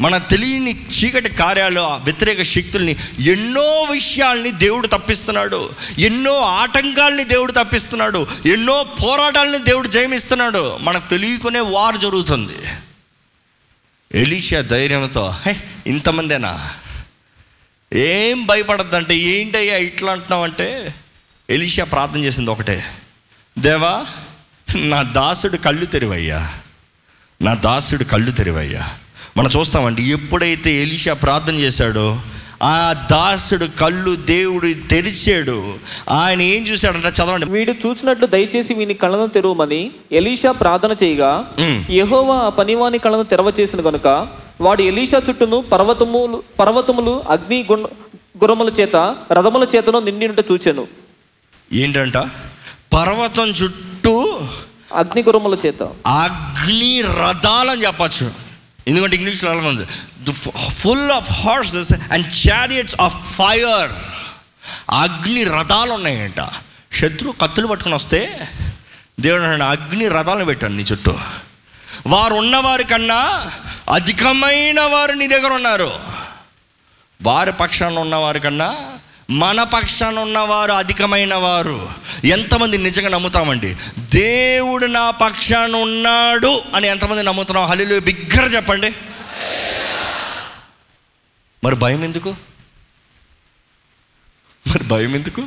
[0.00, 5.70] మన తెలియని చీకటి కార్యాలు ఆ వ్యతిరేక శక్తుల్ని ఎన్నో విషయాల్ని దేవుడు తప్పిస్తున్నాడు.
[5.98, 8.26] ఎన్నో ఆటంకాల్ని దేవుడు తప్పిస్తున్నాడు.
[8.46, 10.78] ఎన్నో పోరాటాలని దేవుడు జయమిస్తున్నాడు.
[10.80, 12.85] మనకు తెలియకునే వారు జరుగుతుంది.
[14.14, 16.70] ఎలీషా ధైర్యంతో హే ఇంతమందేనా?
[17.92, 20.94] ఏం భయపడద్దంటే ఏంటయ్యా ఇట్లా అంటున్నామంటే అంటే
[21.50, 22.84] ఎలీషా ప్రార్థన చేసింది ఒకటే
[23.58, 24.06] దేవా
[24.76, 26.52] నా దాసుడు కళ్ళు తెరివయ్యా.
[27.42, 28.88] నా దాసుడు కళ్ళు తెరివయ్యా.
[29.36, 32.22] మనం చూస్తామండి ఎప్పుడైతే ఎలీషా ప్రార్థన చేశాడో
[32.62, 35.74] ఆ దాసుడు కళ్ళు దేవుడు తెరిచాడు.
[36.10, 37.46] ఆయన ఏం చూశాడంట చదవండి.
[37.46, 41.52] వీడు చూచినట్లు దయచేసి వీని కళ్ళను తెరవమని ఎలీషా ప్రార్థన చేయగా.
[41.90, 44.28] యెహోవా ఆ పనివాని కళ్ళను తెరవచేసిన గనుక
[44.60, 47.84] వాడు ఎలీషా చుట్టూను పర్వతములు పర్వతములు అగ్ని గుణ
[48.42, 50.86] గురముల చేత రథముల చేతను నిండినట్టు చూచెను.
[51.72, 52.16] ఏంటంట?
[52.94, 54.38] పర్వతం చుట్టూ
[54.94, 55.82] అగ్ని గురముల చేత.
[56.06, 58.30] అగ్ని రథాలని చెప్పచ్చు.
[58.88, 59.82] ఎందుకంటే ఇంగ్లీష్లో అలాగే ఉంది.
[60.78, 63.90] Full of horses and chariots of fire
[64.90, 66.40] అగ్ని రథాలు ఉన్నాయంట.
[66.94, 68.48] శత్రు కత్తులు పట్టుకొని వస్తే
[69.20, 71.18] దేవుడు అగ్ని రథాలను పెట్టాను నీ చుట్టూ.
[72.06, 73.50] వారు ఉన్నవారి కన్నా
[73.92, 75.92] అధికమైన వారు నీ దగ్గర ఉన్నారు.
[77.22, 78.76] వారి పక్షాన ఉన్నవారి కన్నా
[79.30, 81.88] మన పక్షాన ఉన్నవారు అధికమైన వారు.
[82.24, 83.76] ఎంతమంది నిజంగా నమ్ముతామండి?
[83.98, 88.92] దేవుడు నా పక్షాన ఉన్నాడు అని ఎంతమంది నమ్ముతున్నాం హలీలు బిగ్గర చెప్పండి.
[91.64, 92.30] మరి భయం ఎందుకు?
[94.64, 95.42] మరి భయం ఎందుకు?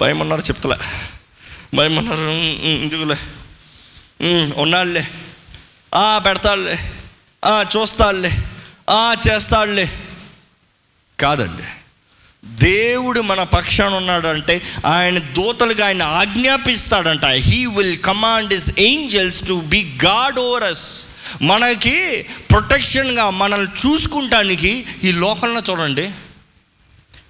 [0.00, 0.76] భయం అన్నారు చెప్తలే
[1.74, 2.20] భయం అన్నారు
[2.84, 3.18] ఎందుకులే?
[4.24, 5.04] ఉన్నాళ్ళే ఉన్నాడులే
[5.94, 6.76] ఆ పెడతాడులే
[7.44, 8.30] ఆ చూస్తాడులే
[8.90, 9.86] ఆ చేస్తాడులే
[11.18, 11.66] కాదండి.
[12.44, 14.54] దేవుడు మన పక్షాన ఉన్నాడంటే
[14.84, 17.24] ఆయన దూతలుగా ఆయన ఆజ్ఞాపిస్తాడంట.
[17.26, 20.86] He will command his angels to be guard over us
[21.42, 26.10] మనకి ప్రొటెక్షన్గా మనల్ని చూసుకుంటానికి ఈ లోకంలో చూడండి.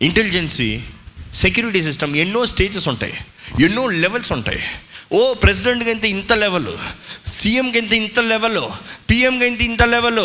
[0.02, 0.82] ఇంటెలిజెన్సీ
[1.34, 3.14] సెక్యూరిటీ సిస్టమ్ ఎన్నో స్టేజెస్ ఉంటాయి.
[3.64, 4.62] ఎన్నో లెవెల్స్ ఉంటాయి.
[5.12, 6.72] ఓ ప్రెసిడెంట్కి అయితే ఇంత లెవెల్
[7.32, 8.58] సీఎంకి అయితే ఇంత లెవెల్
[9.10, 10.24] పిఎంకి అయితే ఇంత లెవెల్.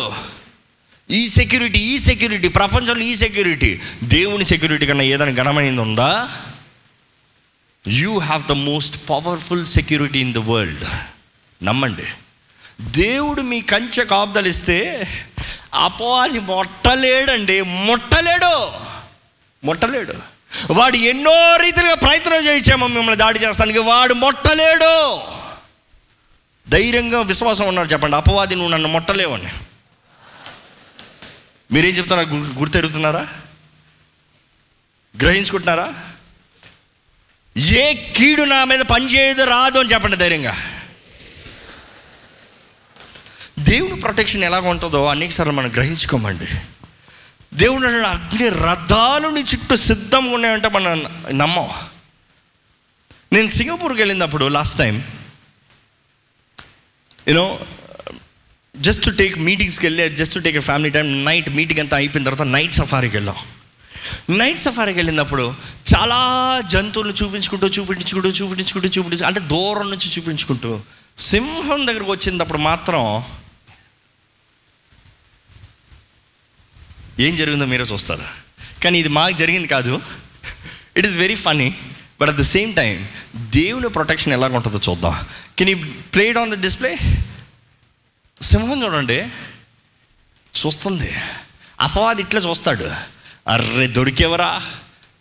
[1.11, 3.79] ఈ సెక్యూరిటీ ఈ సెక్యూరిటీ ప్రపంచంలో ఈ సెక్యూరిటీ.
[4.03, 6.29] దేవుని సెక్యూరిటీ కన్నా ఏదైనా ఘనమైనది ఉందా?
[7.87, 10.83] You have the most powerful security in the world
[11.63, 12.07] నమ్మండి.
[12.81, 15.07] దేవుడు మీ కంచె కాపుదలిస్తే
[15.73, 17.61] అపవాది మొట్టలేడండి.
[17.61, 18.71] ముట్టలేడు.
[19.65, 20.13] ముట్టలేడు.
[20.71, 23.79] వాడు ఎన్నో రీతిలుగా ప్రయత్నం చేయించామో మిమ్మల్ని దాడి చేస్తానికి.
[23.79, 25.19] వాడు మొట్టలేడు.
[26.69, 28.15] ధైర్యంగా విశ్వాసం ఉన్నారు చెప్పండి.
[28.15, 29.47] అపవాది నువ్వు నన్ను మొట్టలేవని.
[31.71, 32.27] మీరేం చెప్తున్నారు?
[32.27, 33.27] గు- గుర్తెరుగుతున్నారా?
[35.21, 35.93] గ్రహించుకుంటున్నారా?
[37.57, 40.74] ఏ కీడు నా మీద పనిచేయదు రాదు అని చెప్పండి ధైర్యంగా.
[43.59, 46.45] దేవుని ప్రొటెక్షన్ ఎలాగ ఉంటుందో అనేకసార్లు మనం గ్రహించుకోమండి.
[47.53, 51.69] దేవుడు అంటాడు, అగ్ని రథాలు నీ చుట్టూ సిద్ధంగా ఉన్నాయంటే మనం నమ్మం.
[53.33, 55.03] నేను సింగపూర్కి వెళ్ళినప్పుడు last time
[57.27, 57.59] you know
[58.77, 62.47] just to take మీటింగ్స్కి వెళ్ళి just to take family time night meeting అంతా అయిపోయిన తర్వాత
[62.47, 63.35] నైట్ సఫారీకి వెళ్ళాం.
[64.37, 65.53] నైట్ సఫారీకి వెళ్ళినప్పుడు
[65.95, 70.79] చాలా జంతువులు చూపించుకుంటూ చూపించుకుంటూ చూపించుకుంటూ చూపించు అంటే దూరం నుంచి చూపించుకుంటూ
[71.17, 73.23] సింహం దగ్గరకు వచ్చినప్పుడు మాత్రం
[77.19, 78.23] ఏం జరిగిందో మీరే చూస్తారు?
[78.83, 80.01] కానీ ఇది మాకు జరిగింది కాదు.
[80.97, 81.75] It is very funny
[82.21, 85.25] but at the same time దేవుని ప్రొటెక్షన్ ఎలా ఉంటుందో చూద్దాం
[85.57, 85.77] can you
[86.13, 86.97] play it on the display
[88.41, 89.27] సింహం చూడండి.
[90.55, 91.13] చూస్తుంది.
[91.81, 92.91] అపవాది ఇట్లా చూస్తాడు.
[93.47, 94.61] అర్రే దొరికేవరా?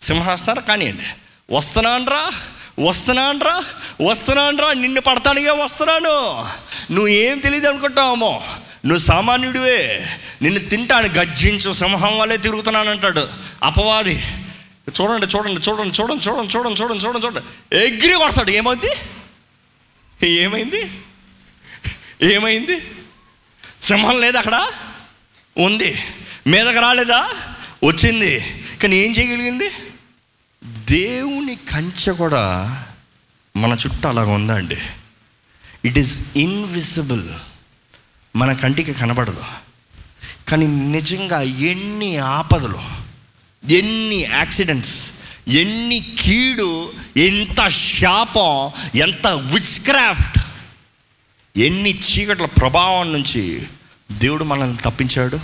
[0.01, 1.07] సింహాస్తారా కానివ్వండి
[1.51, 2.31] వస్తున్నానరా
[2.79, 3.63] వస్తున్నానరా
[4.09, 6.15] వస్తున్నానరా నిన్ను పడతానిగా వస్తున్నాను.
[6.93, 8.41] నువ్వు ఏం తెలియదు అనుకుంటావమ్మో
[8.85, 10.07] నువ్వు సామాన్యుడివే.
[10.41, 13.27] నిన్ను తింటాను గర్జించు సింహం వల్లే తిరుగుతున్నాను అంటాడు.
[13.63, 14.23] అపవాది.
[15.01, 17.75] చూడండి చూడండి చూడండి చూడండి చూడండి చూడండి చూడండి చూడండి చూడండి.
[17.77, 18.51] ఎగిరి కొడతాడు.
[18.51, 18.91] ఏమైంది?
[20.25, 20.91] ఏమైంది?
[22.21, 22.81] ఏమైంది?
[23.81, 24.67] సింహం లేదు అక్కడ?
[25.57, 25.97] ఉంది.
[26.47, 27.29] మీదకి రాలేదా?
[27.83, 28.61] వచ్చింది.
[28.83, 29.69] కానీ ఏం చేయగలిగింది?
[30.63, 32.83] దేవుని కంచె కూడా
[33.57, 34.77] మన చుట్టూ అలాగ ఉందండి.
[35.85, 37.29] ఇట్ ఈస్ ఇన్విజిబుల్
[38.35, 39.43] మన కంటికి కనబడదు.
[40.47, 42.79] కానీ నిజంగా ఎన్ని ఆపదలు
[43.69, 45.11] ఎన్ని యాక్సిడెంట్స్
[45.47, 50.41] ఎన్ని కీడు ఎంత శాపం ఎంత విచ్క్రాఫ్ట్
[51.57, 53.67] ఎన్ని చీకట్ల ప్రభావం నుంచి
[54.11, 55.39] దేవుడు మనల్ని తప్పించాడు.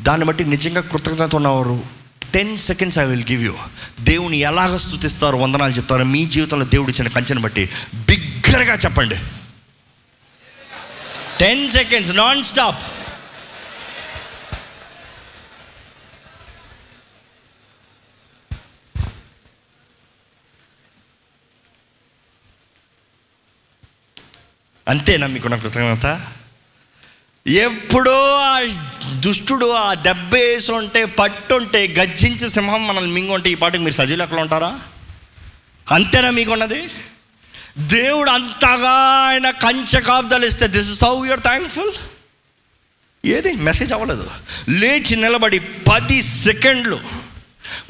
[0.00, 1.82] దాన్ని బట్టి నిజంగా కృతజ్ఞత ఉన్నవారు
[2.34, 3.54] ten seconds I will give you
[4.00, 6.04] దేవుని ఎలాగ స్థుతిస్తారు వందనాలు చెప్తారు.
[6.04, 9.16] మీ జీవితంలో దేవుడు ఇచ్చిన కంచెను బట్టి బిగ్గరగా చెప్పండి.
[11.40, 12.82] టెన్ సెకండ్స్ నాన్ స్టాప్
[24.86, 26.06] అంతేనా మీకున్న కృతజ్ఞత.
[27.46, 28.54] ఎప్పుడో ఆ
[29.24, 34.40] దుష్టుడు ఆ దెబ్బ వేసి ఉంటే పట్టుంటే గజ్జించి సింహం మనల్ని మింగుంటే ఈ పాటకి మీరు సజీలు ఎక్కడ
[34.44, 34.70] ఉంటారా?
[35.86, 36.80] అంతేనా మీకున్నది?
[37.80, 38.90] దేవుడు అంతగా
[39.26, 41.90] ఆయన కంచె కాపుదలు ఇస్తే this is how you're thankful
[43.26, 43.52] ఏది?
[43.52, 44.30] మెసేజ్ అవ్వలేదు.
[44.68, 47.00] లేచి నిలబడి పది సెకండ్లు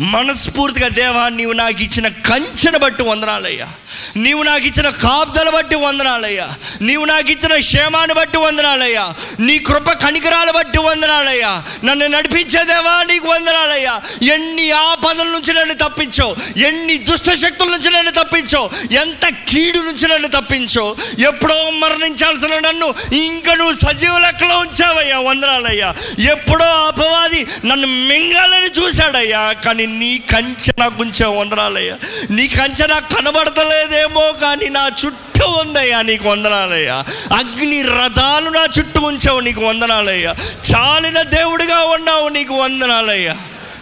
[0.00, 3.68] మనస్ఫూర్తిగా దేవా నీవు నాకు ఇచ్చిన కంచెను బట్టి వందనాలయ్యా.
[4.16, 6.48] నీవు నాకు ఇచ్చిన కాపుదల బట్టి వందనాలయ్యా.
[6.80, 9.14] నీవు నాకు ఇచ్చిన క్షేమాన్ని బట్టి వందనాలయ్యా.
[9.40, 11.62] నీ కృప కణికరాలు బట్టి వందనాలయ్యా.
[11.84, 14.00] నన్ను నడిపించే దేవా నీకు వందనాలయ్యా.
[14.34, 20.28] ఎన్ని ఆపదల నుంచి నన్ను తప్పించావు ఎన్ని దుష్ట శక్తుల నుంచి నన్ను తప్పించో ఎంత కీడు నుంచి నన్ను
[20.28, 25.94] తప్పించో ఎప్పుడో మరణించాల్సిన నన్ను ఇంకా నువ్వు సజీవ లెక్కలో ఉంచావయ్యా వందనాలయ్యా.
[26.18, 31.96] ఎప్పుడో అపవాది నన్ను మింగాలని చూశాడయ్యా కానీ నీ కంచె నాకు ఉంచావు వందనాలయ్యా.
[32.30, 36.94] నీ కంచె నాకు కనబడతలేదేమో కానీ నా చుట్టూ ఉందయ్యా నీకు వందనాలయ్యా.
[37.38, 40.34] అగ్ని రథాలు నా చుట్టూ ఉంచావు నీకు వందనాలయ్యా.
[40.74, 43.36] చాలిన దేవుడిగా ఉన్నావు నీకు వందనాలయ్యా.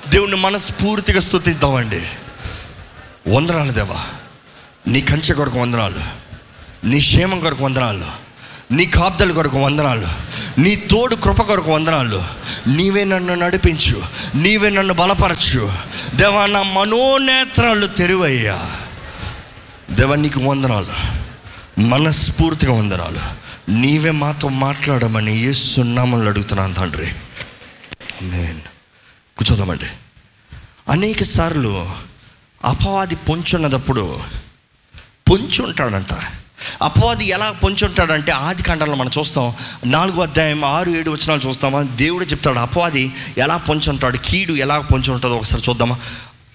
[0.08, 2.02] దేవుణ్ణి మనస్ఫూర్తిగా స్థుతిద్దామండి
[3.28, 4.06] వందనాలు దేవా.
[4.86, 6.00] నీ కంచె కొరకు వందనాలు.
[6.86, 8.25] నీ క్షేమం కొరకు వందనాలు.
[8.70, 10.08] నీ కాపుదల కొరకు వందనాలు
[10.60, 12.22] నీ తోడు కృప కొరకు వందనాలు.
[12.66, 14.02] నీవే నన్ను నడిపించు
[14.34, 15.72] నీవే నన్ను బలపరచు.
[16.14, 18.70] దేవా నా మనోనేత్రాలు తెరువయ్యా.
[19.90, 21.16] దేవా నీకు వందనాలు
[21.80, 23.20] మనస్ఫూర్తిగా వందనాలు.
[23.70, 27.06] నీవే మాతో మాట్లాడమని ఏసున్నామని అడుగుతున్నాను తండ్రి.
[28.22, 28.60] నేను
[29.36, 29.86] కూర్చోదామండి.
[30.88, 31.90] అనేక సార్లు
[32.64, 34.20] అపవాది పొంచున్నదప్పుడు
[35.30, 36.12] పొంచి ఉంటాడంట
[36.82, 39.52] అపవాది ఎలా పొంచి ఉంటాడంటే ఆది కాండంలో మనం చూస్తాం
[39.86, 41.82] నాలుగో అధ్యాయం ఆరు ఏడు వచనాలు చూస్తామా?
[41.82, 45.96] దేవుడు చెప్తాడు అపవాది ఎలా పొంచి ఉంటాడు కీడు ఎలా పొంచి ఉంటుందో ఒకసారి చూద్దామా?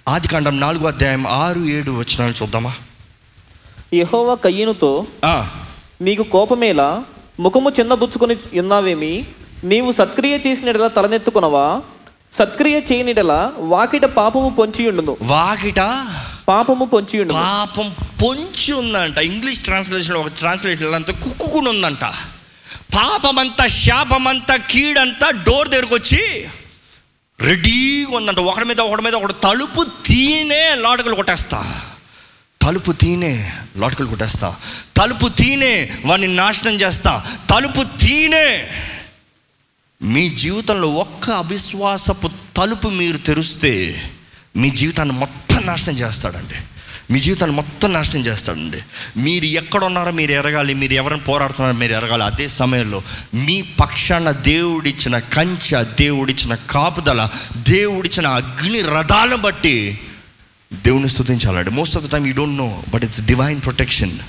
[0.10, 2.74] ఆది కాండం నాలుగో అధ్యాయం ఆరు ఏడు వచనాలు చూద్దామా?
[3.94, 4.92] యెహోవా కయ్యనుతో
[6.02, 6.90] నీకు కోపమేలా?
[7.40, 9.14] ముఖము చిన్నబుచ్చుకొని ఉన్నావేమి?
[9.64, 11.82] నీవు సత్క్రియ చేసినడలా తలనెత్తుకునవా?
[12.40, 13.40] సత్క్రియ చేయనిడలా
[13.72, 15.18] వాకిట పాపము పొంచియుండును.
[15.22, 15.82] వాకిట
[16.48, 17.40] పాపము పొంచియుండును.
[17.40, 17.88] పాపం
[18.22, 19.18] పొంచి ఉందంట.
[19.18, 22.04] ఇంగ్లీష్ ట్రాన్స్లేషన్ ఒక ట్రాన్స్లేషన్ అంతా కుక్కుకుని ఉందంట
[22.96, 26.50] పాపమంతా శాపమంతా కీడంతా డోర్ దగ్గరకు వచ్చి
[27.40, 28.40] రెడీగా ఉందంట.
[28.40, 31.82] ఒకడి మీద ఒకడి మీద ఒకటి తలుపు తీనే లాటకలు కొట్టేస్తా.
[32.62, 34.56] తలుపు తీనే లోటుకలు కొట్టేస్తా.
[34.98, 37.26] తలుపు తీనే వాడిని నాశనం చేస్తా.
[37.50, 38.68] తలుపు తీనే
[40.02, 44.04] మీ జీవితంలో ఒక్క అవిశ్వాసపు తలుపు మీరు తెరిస్తే
[44.56, 46.56] మీ జీవితాన్ని మొత్తం నాశనం చేస్తాడండి.
[47.12, 48.82] మీ జీవితాన్ని మొత్తం నాశనం చేస్తాడండి.
[49.18, 52.24] మీరు ఎక్కడున్నారో మీరు ఎరగాలి మీరు ఎవరిని పోరాడుతున్నారో మీరు ఎరగాలి.
[52.24, 53.02] అదే సమయంలో
[53.34, 60.00] మీ పక్షాన దేవుడిచ్చిన కంచె దేవుడిచ్చిన కాపుదల దేవుడిచ్చిన అగ్ని రథాలను బట్టి
[60.74, 64.20] దేవుని స్థుతించాలండి most of the time you don't know but it's divine protection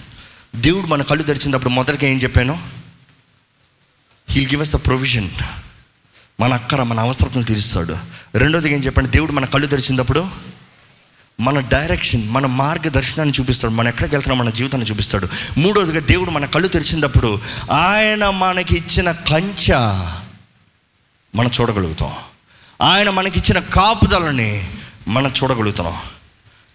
[0.57, 2.63] దేవుడు మన కళ్ళు తెరిచినప్పుడు మొదటిగా ఏం చెప్పాను?
[4.31, 5.31] He'll give us the provision
[6.41, 7.97] మన అక్కర మన అవసరతను తీరుస్తాడు.
[8.35, 10.53] రెండోది ఏం చెప్పండి దేవుడు మన కళ్ళు తెరిచినప్పుడు
[11.43, 13.73] మన డైరెక్షన్ మన మార్గదర్శనాన్ని చూపిస్తాడు.
[13.73, 15.29] మనం ఎక్కడికి వెళ్తున్నాం మన జీవితాన్ని చూపిస్తాడు.
[15.59, 17.41] మూడోదిగా దేవుడు మన కళ్ళు తెరిచినప్పుడు
[17.71, 19.73] ఆయన మనకి ఇచ్చిన కంచ
[21.35, 22.13] మనం చూడగలుగుతాం.
[22.83, 24.71] ఆయన మనకిచ్చిన కాపుదలని
[25.09, 25.97] మనం చూడగలుగుతున్నాం.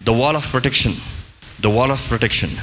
[0.04, 0.96] The wall of protection
[1.62, 2.56] the wall of protection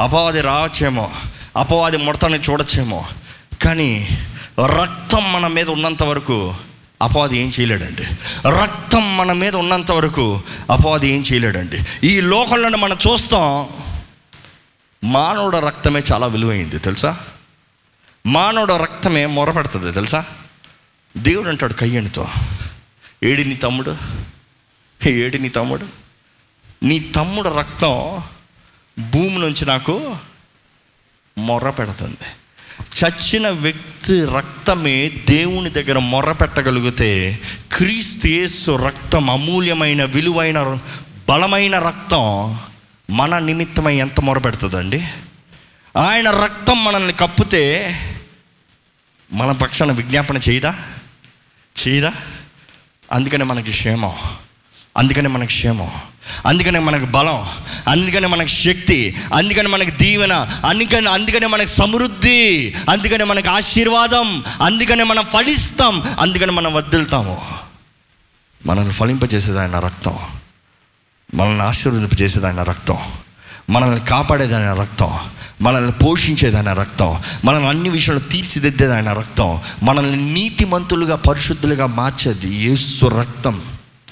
[0.00, 1.10] అపవాది రావచ్చేమో
[1.56, 3.06] అపవాది ముడతని చూడచ్చేమో.
[3.62, 4.18] కానీ
[4.60, 6.54] రక్తం మన మీద ఉన్నంత వరకు
[7.02, 8.02] అపవాది ఏం చేయలేడండి.
[8.48, 12.06] రక్తం మన మీద ఉన్నంత వరకు అపవాది ఏం చేయలేడండి.
[12.06, 13.68] ఈ లోకంలో మనం చూస్తాం
[15.04, 17.20] మానవుడ రక్తమే చాలా విలువైంది తెలుసా?
[18.26, 20.24] మానవుడ రక్తమే మొరపెడుతుంది తెలుసా?
[21.16, 22.28] దేవుడు అంటాడు కయ్యనితో
[23.22, 23.96] ఏడి నీ తమ్ముడు?
[25.06, 25.86] ఏడి నీ తమ్ముడు?
[26.82, 28.20] నీ తమ్ముడు రక్తం
[29.10, 30.16] భూమి నుంచి నాకు
[31.38, 32.41] మొర్ర పెడుతుంది.
[32.80, 37.38] చచ్చిన వ్యక్తి రక్తమే దేవుని దగ్గర మొర్ర పెట్టగలిగితే
[37.72, 40.78] క్రీస్తు రక్తం అమూల్యమైన విలువైన
[41.28, 42.58] బలమైన రక్తం
[43.10, 45.08] మన నిమిత్తమై ఎంత మొర పెడుతుందండి?
[45.96, 47.96] ఆయన రక్తం మనల్ని కప్పితే
[49.32, 50.74] మన పక్షాన విజ్ఞాపన చేయదా?
[51.88, 52.12] చేయదా?
[53.12, 54.12] అందుకనే మనకి క్షేమం.
[54.96, 55.90] అందుకనే మనకు క్షేమం.
[56.46, 57.44] అందుకనే మనకు బలం.
[57.88, 59.16] అందుకనే మనకు శక్తి.
[59.34, 60.32] అందుకని మనకు దీవెన.
[60.64, 62.74] అందుకని అందుకనే మనకు సమృద్ధి.
[62.90, 64.44] అందుకనే మనకు ఆశీర్వాదం.
[64.62, 66.02] అందుకనే మనం ఫలిస్తాం.
[66.20, 67.42] అందుకని మనం వదులుతాము.
[68.66, 70.18] మనల్ని ఫలింపజేసేది ఆయన రక్తం.
[71.34, 72.96] మనల్ని ఆశీర్వదింపజేసేది ఆయన రక్తం.
[73.70, 75.10] మనల్ని కాపాడేది ఆయన రక్తం.
[75.60, 77.22] మనల్ని పోషించేది ఆయన రక్తం.
[77.44, 79.60] మనల్ని అన్ని విషయాలు తీర్చిదిద్దేది ఆయన రక్తం.
[79.82, 83.62] మనల్ని నీతిమంతులుగా పరిశుద్ధులుగా మార్చేది యేసు రక్తం.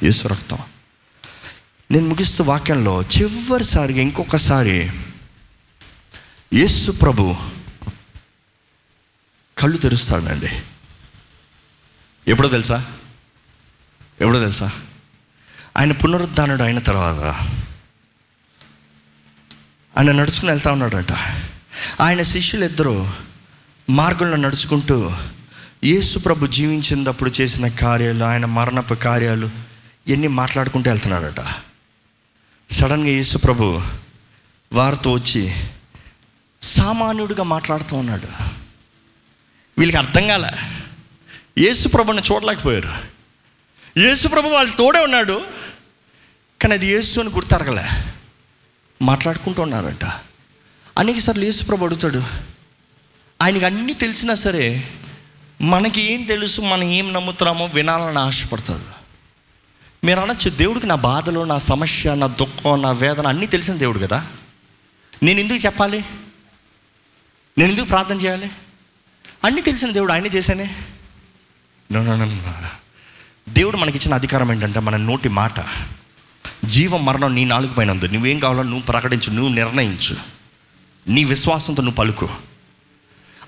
[0.02, 0.58] యేసు రక్తం.
[1.90, 4.90] నేను ముగిస్తూ వాక్యంలో చివరిసారిగా ఇంకొకసారి
[6.54, 7.36] యేసు ప్రభు
[9.58, 10.62] కళ్ళు తెరుస్తాడండి.
[12.28, 12.86] ఎప్పుడో తెలుసా?
[14.20, 14.70] ఎప్పుడో తెలుసా?
[15.76, 17.24] ఆయన పునరుద్ధానుడు అయిన తర్వాత
[19.98, 21.12] ఆయన నడుచుకుని వెళ్తా ఉన్నాడంట.
[22.00, 23.10] ఆయన శిష్యులు ఇద్దరు
[23.90, 25.10] మార్గంలో నడుచుకుంటూ
[25.84, 29.50] యేసు ప్రభు జీవించినప్పుడు చేసిన కార్యాలు ఆయన మరణపు కార్యాలు
[30.06, 31.69] ఇవన్నీ మాట్లాడుకుంటూ వెళ్తున్నాడట
[32.70, 33.82] సడన్గా యేసు ప్రభు
[34.72, 35.54] వారితో వచ్చి
[36.62, 38.28] సామాన్యుడిగా మాట్లాడుతూ ఉన్నాడు.
[39.78, 40.50] వీళ్ళకి అర్థం కాల.
[41.58, 42.92] యేసు ప్రభుని చూడలేకపోయారు.
[43.98, 45.44] యేసు ప్రభు వాళ్ళు తోడే ఉన్నాడు.
[46.62, 48.12] కానీ అది యేసు అని గుర్తరగలే
[49.02, 50.04] మాట్లాడుకుంటూ ఉన్నారంట.
[50.98, 52.22] అనేకసార్లు యేసు ప్రభు అడుగుతాడు
[53.42, 54.90] ఆయనకి అన్నీ తెలిసినా సరే
[55.60, 58.99] మనకి ఏం తెలుసు మనం ఏం నమ్ముతున్నామో వినాలని ఆశపడతాడు.
[60.04, 64.26] మీరు అనొచ్చు దేవుడికి నా బాధలు నా సమస్య నా దుఃఖం నా వేదన అన్నీ తెలిసిన దేవుడు కదా.
[65.22, 66.04] నేను ఎందుకు చెప్పాలి?
[67.58, 68.50] నేను ఎందుకు ప్రార్థన చేయాలి?
[69.44, 70.76] అన్నీ తెలిసిన దేవుడు ఆయన చేశానే.
[73.48, 75.64] దేవుడు మనకిచ్చిన అధికారం ఏంటంటే మన నోటి మాట.
[76.64, 80.16] జీవం మరణం నీ నాలుగు పైన ఉంది నువ్వేం కావాలో నువ్వు ప్రకటించు నువ్వు నిర్ణయించు.
[81.08, 82.28] నీ విశ్వాసంతో నువ్వు పలుకు.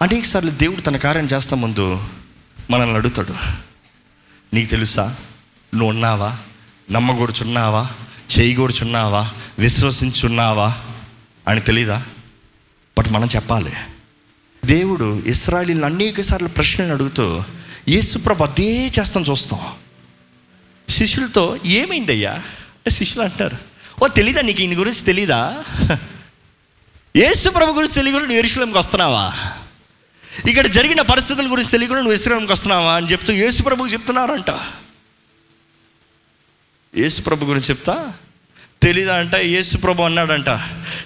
[0.02, 2.04] అనేకసార్లు దేవుడు తన కార్యం చేస్తా ముందు
[2.70, 3.34] మనల్ని అడుగుతాడు.
[4.54, 5.16] నీకు తెలుసా?
[5.74, 6.38] నువ్వు ఉన్నావా
[6.90, 7.90] నమ్మగూర్చున్నావా?
[8.38, 9.32] చేయగూర్చున్నావా?
[9.58, 10.74] విశ్వసించున్నావా?
[11.48, 12.02] అని తెలీదా?
[12.98, 13.72] బట్ మనం చెప్పాలి.
[14.64, 17.42] దేవుడు ఇస్రాయలీలను అనేక సార్లు ప్రశ్నలు అడుగుతూ
[17.88, 19.60] యేసుప్రభు అదే చేస్తాం చూస్తాం.
[20.88, 22.42] శిష్యులతో ఏమైందయ్యా?
[22.88, 23.56] శిష్యులు అంటారు
[24.02, 25.64] ఓ తెలీదా నీకు ఈయన గురించి తెలీదా?
[27.16, 29.34] యేసుప్రభు గురించి తెలియకుండా నువ్వు ఎరుశలంకి వస్తున్నావా?
[30.48, 32.92] ఇక్కడ జరిగిన పరిస్థితుల గురించి తెలియకుండా నువ్వు ఎరుశలంకి వస్తున్నావా?
[32.94, 34.50] అని చెప్తూ యేసుప్రభుకి చెప్తున్నారంట.
[36.96, 38.12] యేసు ప్రభు గురించి చెప్తా?
[38.82, 39.34] తెలీదా అంట?
[39.34, 40.48] యేసు ప్రభు అన్నాడంట.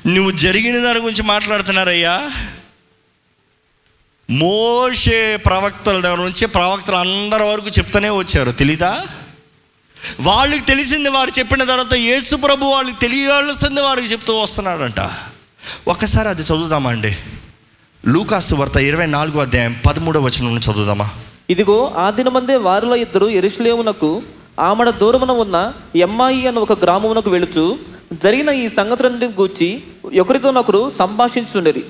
[0.06, 2.30] నువ్వు జరిగిన దాని గురించి మాట్లాడుతున్నారయ్యా?
[4.30, 8.50] మోషే ప్రవక్తల దగ్గర నుంచి ప్రవక్తలు అందరి వరకు చెప్తూనే వచ్చారు.
[8.50, 9.06] తెలీదా?
[10.20, 15.00] వాళ్ళకి తెలిసింది వారు చెప్పిన తర్వాత యేసు ప్రభు వాళ్ళకి తెలియాల్సింది వారికి చెప్తూ వస్తున్నాడంట.
[15.88, 17.16] ఒక్కసారి అది చదువుదామా అండి?
[18.06, 21.10] లూకాసు వార్త ఇరవై నాలుగో అధ్యాయం పదమూడవ వచనం చదువుదామా?
[21.50, 24.22] ఇదిగో ఆ దినమందే వారిలో ఇద్దరు ఎరుసలేమునకు
[24.60, 27.78] ఆమెడ దూరమున ఉన్న ఎమ్మాయి అన్న ఒక గ్రామమునకు వెళుచు
[28.12, 29.82] జరిగిన ఈ సంగతులన్నింటిని గూర్చి
[30.20, 31.84] ఒకరితోనొకరు సంభాషించుండేది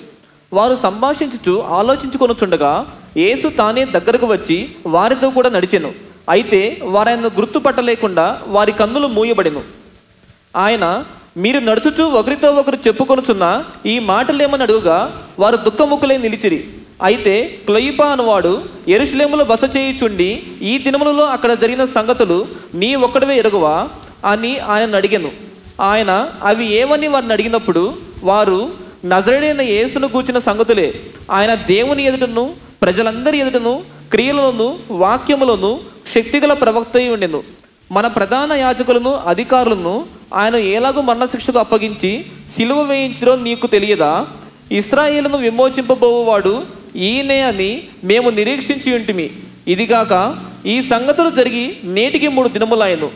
[0.52, 2.86] వారు సంభాషించుచు ఆలోచించుకొనుచుండగా
[3.16, 5.92] యేసు తానే దగ్గరకు వచ్చి వారితో కూడా నడిచెను.
[6.28, 9.62] అయితే వారాయన గుర్తుపట్టలేకుండా వారి కన్నులు మూయబడెను.
[10.56, 11.04] ఆయన
[11.36, 16.64] మీరు నడుచుచూ ఒకరితో ఒకరు చెప్పుకొనుచున్న ఈ మాటలేమని అడుగుగా వారు దుఃఖముఖులై నిలిచిరి.
[17.02, 23.88] అయితే క్లయిపా అనువాడు ఎరుషులేములో బస చేయుచుండి ఈ దినములలో అక్కడ జరిగిన సంగతులు నీ ఒక్కడవే ఎరుగువా?
[24.24, 25.30] అని ఆయన అడిగాను.
[25.80, 27.94] ఆయన అవి ఏమని వారిని అడిగినప్పుడు
[28.24, 28.70] వారు
[29.04, 30.94] నజరేడైన యేసును కూర్చిన సంగతులే.
[31.30, 35.80] ఆయన దేవుని ఎదుటను ప్రజలందరి ఎదుటను క్రియలలోను వాక్యములను
[36.14, 37.42] శక్తిగల ప్రవక్త అయి ఉండెను.
[37.92, 42.24] మన ప్రధాన యాజకులను అధికారులను ఆయన ఎలాగో మరణశిక్షకు అప్పగించి
[42.56, 44.26] సిలువ వేయించరో నీకు తెలియదా?
[44.72, 47.70] ఇస్రాయేలును విమోచింపబోవాడు ఈయనే అని
[48.04, 49.30] మేము నిరీక్షించి ఉంటిమి.
[49.68, 50.12] ఇదిగాక
[50.66, 53.10] ఈ సంగతులు జరిగి నేటికి మూడు దినములాయను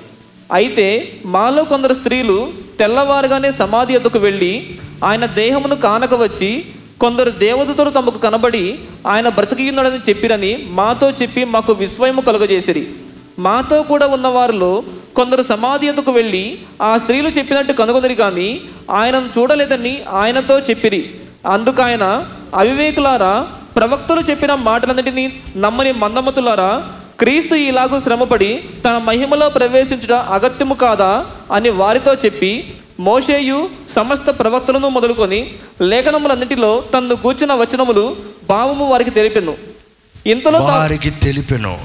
[0.52, 0.86] అయితే
[1.24, 4.52] మాలో కొందరు స్త్రీలు తెల్లవారుగానే సమాధి ఎద్దుకు వెళ్ళి
[5.04, 6.64] ఆయన దేహమును కానక వచ్చి
[7.00, 12.86] కొందరు దేవదూతలు తమకు కనబడి ఆయన బ్రతికియున్నాడని చెప్పిరని మాతో చెప్పి మాకు విస్మయము కలుగజేసిరి.
[13.38, 14.82] మాతో కూడా ఉన్న వారిలో
[15.16, 18.60] కొందరు సమాధి ఎందుకు వెళ్ళి ఆ స్త్రీలు చెప్పినట్టు కనుగొనరి కానీ
[18.90, 21.02] ఆయనను చూడలేదని ఆయనతో చెప్పిరి.
[21.46, 23.46] అందుకు ఆయన అవివేకులారా
[23.76, 32.14] ప్రవక్తలు చెప్పిన మాటలన్నిటినీ నమ్మని మందమతులారా క్రీస్తు ఇలాగూ శ్రమపడి తన మహిమలో ప్రవేశించుట అగత్యము కాదా అని వారితో
[32.14, 38.16] చెప్పి మోషేయు సమస్త ప్రవక్తలను మొదలుకొని లేఖనములన్నిటిలో తన్ను కూర్చున్న వచనములు
[38.48, 39.56] భావము వారికి తెలిపెను.
[40.26, 41.78] ఇంతలో వారికి తెలిపెను.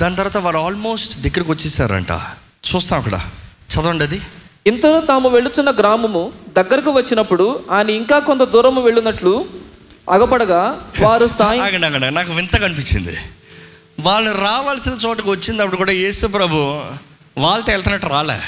[0.00, 2.12] దాని తర్వాత వారు ఆల్మోస్ట్ దగ్గరకు వచ్చేసారంట.
[2.74, 3.20] చూస్తాం అక్కడ.
[3.74, 4.20] చదవండి అది.
[4.66, 9.44] ఇంతలో తాము వెళ్ళుచున్న గ్రామము దగ్గరకు వచ్చినప్పుడు ఆయన ఇంకా కొంత దూరము వెళ్ళున్నట్లు
[10.12, 10.60] అగపడగా
[11.00, 13.16] వారు సాయం ఆగండి ఆగండి నాకు వింతగా అనిపించింది.
[14.00, 16.56] వాళ్ళు రావాల్సిన చోటుకు వచ్చినప్పుడు కూడా యేసు ప్రభు
[17.38, 18.38] వాళ్ళతో వెళ్తున్నట్టు రాలే.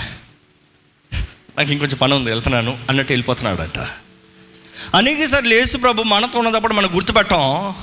[1.59, 3.79] నాకు ఇంకొంచెం పని ఉంది వెళ్తున్నాను అన్నట్టు వెళ్ళిపోతున్నాడట.
[4.95, 7.75] అనేక సార్లు యేసు ప్రభు మనతో ఉన్నప్పుడు మనం గుర్తుపెట్టాం.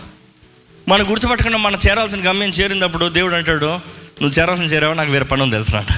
[0.89, 3.71] మనం గుర్తుపెట్టకుండా మనం చేరాల్సిన గమ్యం చేరినప్పుడు దేవుడు అంటాడు
[4.21, 5.93] నువ్వు చేరాల్సిన చేరావా నాకు వేరే పని ఉంది వెళ్తున్నాడు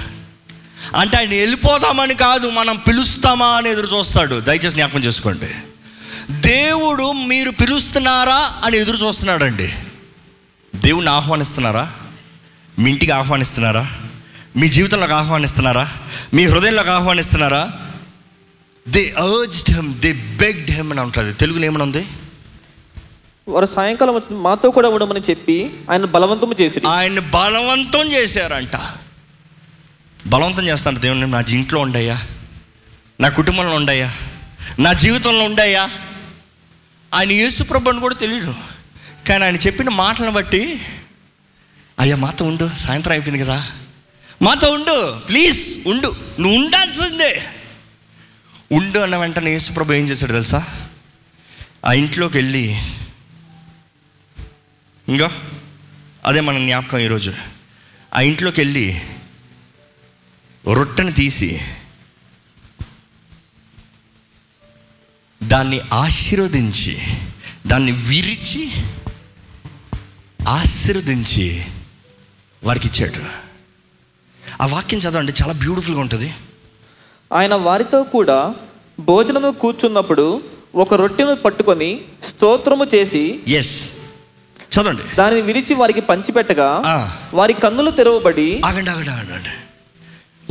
[0.96, 4.40] అంటే ఆయన వెళ్ళిపోతామని కాదు మనం పిలుస్తామా అని ఎదురు చూస్తాడు.
[4.40, 5.50] దయచేసి జ్ఞాపకం చేసుకోండి.
[6.32, 9.74] దేవుడు మీరు పిలుస్తున్నారా అని ఎదురు చూస్తున్నాడండి.
[10.76, 11.94] దేవుణ్ణి ఆహ్వానిస్తున్నారా?
[12.80, 13.92] మీ ఇంటికి ఆహ్వానిస్తున్నారా?
[14.58, 15.92] మీ జీవితంలోకి ఆహ్వానిస్తున్నారా?
[16.34, 17.72] మీ హృదయంలోకి ఆహ్వానిస్తున్నారా?
[18.88, 22.08] They urged him they begged him అని ఉంటుంది తెలుగులో ఏమని ఉంది
[23.48, 28.76] వారు సాయంకాలం వచ్చి మాతో కూడా ఉండమని చెప్పి ఆయన బలవంతము చేసి ఆయన్ని బలవంతం చేశారంట.
[30.28, 32.22] బలవంతం చేస్తాను దేవుని నా ఇంట్లో ఉండయ్యా
[33.20, 34.14] నా కుటుంబంలో ఉండయ్యా
[34.80, 35.90] నా జీవితంలో ఉండయ్యా
[37.14, 38.56] ఆయన యేసుప్రభు అని కూడా తెలియదు
[39.30, 40.82] కానీ ఆయన చెప్పిన మాటలను బట్టి
[42.00, 43.72] అయ్యా మాతో ఉండు సాయంత్రం అయిపోయింది కదా.
[44.42, 46.16] మాతో ఉండు ప్లీజ్ ఉండు.
[46.40, 47.46] నువ్వు ఉండాల్సిందే.
[48.72, 50.90] ఉండు అన్న వెంటనే యేసుప్రభు ఏం చేశాడు తెలుసా?
[51.86, 52.82] ఆ ఇంట్లోకి వెళ్ళి
[55.10, 55.32] ఇంకా
[56.26, 57.34] అదే మన జ్ఞాపకం ఈరోజు.
[58.16, 59.02] ఆ ఇంట్లోకి వెళ్ళి
[60.74, 61.62] రొట్టెని తీసి
[65.50, 66.98] దాన్ని ఆశీర్వదించి
[67.68, 68.64] దాన్ని విరిచి
[70.48, 71.66] ఆశీర్వదించి
[72.64, 73.22] వారికి ఇచ్చాడు
[74.62, 76.34] ఆ వాక్యం చదవండి చాలా బ్యూటిఫుల్గా ఉంటుంది
[77.34, 78.56] ఆయన వారితో కూడా
[79.00, 80.44] భోజనము కూర్చున్నప్పుడు
[80.76, 83.76] ఒక రొట్టెను పట్టుకొని స్తోత్రము చేసి ఎస్
[84.74, 86.68] చదవండి దానిని విరిచి వారికి పంచిపెట్టగా.
[87.34, 89.54] వారి కన్నులు తెరవబడి ఆగండి ఆగండి ఆగండి.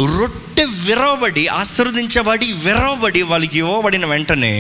[0.01, 4.53] రొట్టె విరవబడి ఆశీర్వదించబడి విరవబడి వాళ్ళకి ఇవ్వబడిన వెంటనే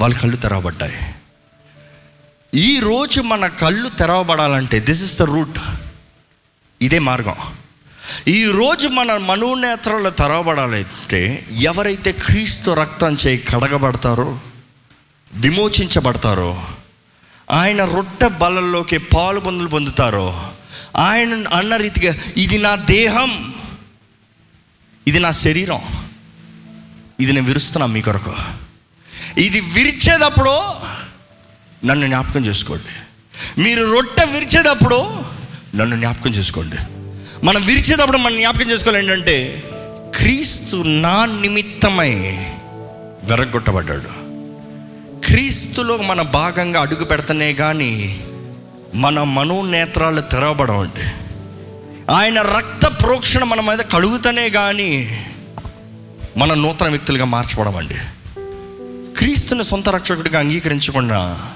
[0.00, 1.14] వాళ్ళ కళ్ళు తెరవబడ్డాయి.
[2.54, 5.58] ఈ రోజు మన కళ్ళు తెరవబడాలంటే దిస్ ఇస్ ద రూట్
[6.82, 7.34] ఇదే మార్గం.
[8.28, 14.40] ఈ రోజు మన మనోనేత్రాలు తెరవబడాలంటే ఎవరైతే క్రీస్తు రక్తం చేయి కడగబడతారో
[15.32, 16.62] విమోచించబడతారో
[17.50, 20.50] ఆయన రొట్టె బలంలోకి పాలు పొందులు పొందుతారో
[20.96, 23.54] ఆయన అన్న రీతిగా ఇది నా దేహం.
[25.08, 25.80] ఇది నా శరీరం.
[27.20, 28.34] ఇది నేను విరుస్తున్నా మీ కొరకు.
[29.40, 30.58] ఇది విరిచేటప్పుడు
[31.86, 32.94] నన్ను జ్ఞాపకం చేసుకోండి.
[33.62, 35.20] మీరు రొట్టె విరిచేటప్పుడు
[35.74, 36.76] నన్ను జ్ఞాపకం చేసుకోండి.
[37.46, 39.62] మనం విరిచేటప్పుడు మనం జ్ఞాపకం చేసుకోవాలి ఏంటంటే
[40.16, 42.14] క్రీస్తు నా నిమిత్తమై
[43.22, 44.10] వెరగొట్టబడ్డాడు
[45.26, 48.20] క్రీస్తులో మన భాగంగా అడుగు పెడతనే కానీ
[48.94, 51.27] మన మనోనేత్రాలు తెరవబడవండి.
[52.10, 55.24] ఆయన రక్త ప్రోక్షణ మన మీద కలుగుతనే కానీ
[56.36, 57.94] మన నూతన వ్యక్తులుగా మార్చబడమండి.
[59.18, 61.48] క్రీస్తుని సొంత రక్షకుడిగా అంగీకరించకుండా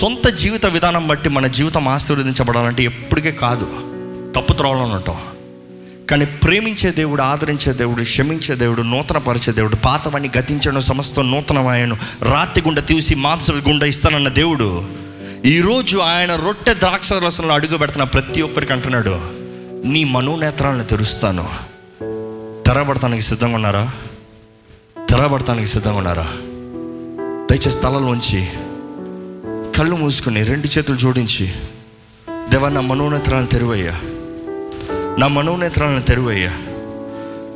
[0.00, 3.64] సొంత జీవిత విధానం బట్టి మన జీవితం ఆశీర్వదించబడాలంటే ఎప్పటికే కాదు.
[4.36, 5.16] తప్పు త్రోవలను ఉంటాం.
[6.10, 12.60] కానీ ప్రేమించే దేవుడు ఆదరించే దేవుడు క్షమించే దేవుడు నూతన పరిచే దేవుడు పాతవాన్ని గతించడం సమస్తం నూతనమాయను రాతి
[12.60, 14.88] గుండ తీసి మాంస గుండ ఇస్తానన్న దేవుడు
[15.44, 19.37] ఈరోజు ఆయన రొట్టె ద్రాక్ష రసంలో అడుగు పెడుతున్న ప్రతి ఒక్కరికి అంటున్నాడు.
[19.84, 21.48] నీ మనోనేత్రాలను తెరుస్తాను.
[22.66, 23.92] తెరబడటానికి సిద్ధంగా ఉన్నారా?
[25.10, 26.26] తెరబడటానికి సిద్ధంగా ఉన్నారా?
[27.50, 28.48] దయచేసి స్థలంలోంచి
[29.78, 31.52] కళ్ళు మూసుకుని రెండు చేతులు జోడించి
[32.48, 34.00] దేవా నా మనోనేత్రాలను తెరువయ్యా.
[35.18, 36.50] నా మనోనేత్రాలను తెరువయ్యా.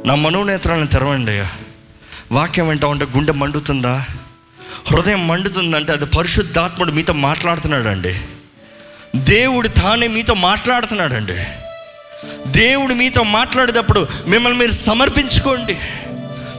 [0.07, 1.51] నా మనోనేత్రాలను తెరవండి అయ్యా.
[2.33, 4.05] వాక్యం వెంట ఉంటే గుండె మండుతుందా?
[4.87, 8.20] హృదయం మండుతుందంటే అది పరిశుద్ధాత్ముడు మీతో మాట్లాడుతున్నాడండి.
[9.16, 11.62] దేవుడు తానే మీతో మాట్లాడుతున్నాడండి.
[12.47, 15.79] దేవుడు మీతో మాట్లాడేటప్పుడు మిమ్మల్ని మీరు సమర్పించుకోండి.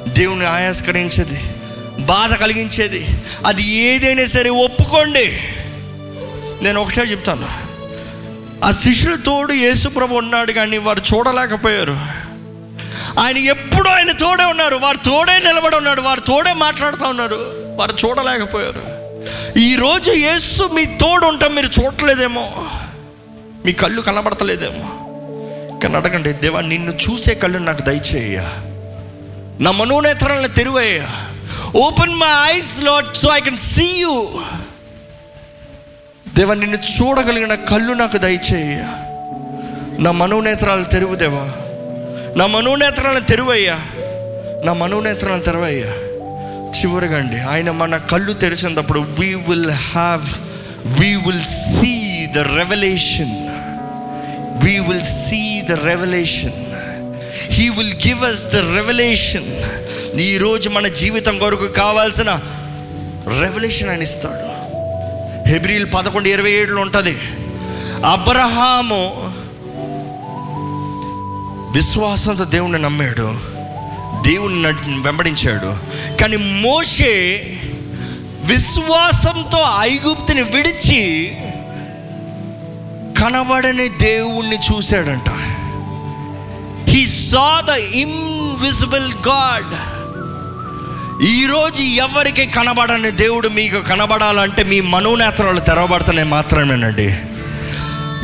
[0.07, 1.41] దేవుని ఆయాస్కరించేది
[1.99, 3.07] బాధ కలిగించేది
[3.45, 5.39] అది ఏదైనా సరే ఒప్పుకోండి.
[6.61, 7.47] నేను ఒకటే చెప్తాను.
[8.66, 11.97] ఆ శిష్యుల తోడు యేసుప్రభు ఉన్నాడు కానీ వారు చూడలేకపోయారు.
[13.20, 14.76] ఆయన ఎప్పుడు ఆయన తోడే ఉన్నారు.
[14.76, 17.36] వారు తోడే నిలబడి ఉన్నాడు వారు తోడే మాట్లాడుతూ ఉన్నారు.
[17.76, 19.03] వారు చూడలేకపోయారు.
[19.59, 22.51] ఈరోజు యేసు మీ తోడు ఉంటాం మీరు చూడలేదేమో.
[23.66, 25.03] మీ కళ్ళు కనబడతలేదేమో.
[25.84, 28.38] కానీ అడగండి దేవా నిన్ను చూసే కళ్ళు నాకు దయచేయ
[29.59, 31.07] నా మనోనేత్రాలను తెరువయ్యా.
[31.75, 34.13] Open my eyes lord so I can see you
[36.36, 38.77] దేవా నిన్ను చూడగలిగిన కళ్ళు నాకు దయచేయ
[39.99, 41.45] నా మనోనేత్రాలు తెరువు దేవా.
[42.38, 43.77] నా మనోనేత్రాలను తెరువయ్యా.
[44.65, 45.91] నా మనోనేత్రాలను తెరవయ్యా.
[46.71, 50.25] చివరిగా అండి ఆయన మన కళ్ళు తెరిచినప్పుడు we will have
[50.99, 51.93] we will see
[52.25, 53.36] the revolution
[54.56, 56.54] we will see the revolution
[57.51, 59.74] he will give us the revolution
[60.20, 62.39] ఈరోజు మన జీవితం కొరకు కావాల్సిన
[63.39, 64.54] రెవల్యూషన్ అని ఇస్తాడు.
[65.49, 67.18] హెబ్రిల్ పదకొండు ఇరవై ఏడులో ఉంటుంది.
[68.06, 69.34] అబ్రహాము
[71.76, 73.54] విశ్వాసంతో దేవుణ్ణి నమ్మాడు.
[74.30, 75.78] దేవుణ్ణి వెంబడించాడు.
[76.22, 77.43] కానీ మోషే
[78.43, 81.32] విశ్వాసంతో ఐగుప్తిని విడిచి
[83.24, 85.30] కనబడని దేవుణ్ణి చూశాడంట.
[86.89, 89.76] He saw the invisible God
[91.24, 97.17] ఈరోజు ఎవరికి కనబడని దేవుడు మీకు కనబడాలంటే మీ మనోనేత్రాలు తెరవబడతాయి మాత్రమేనండి.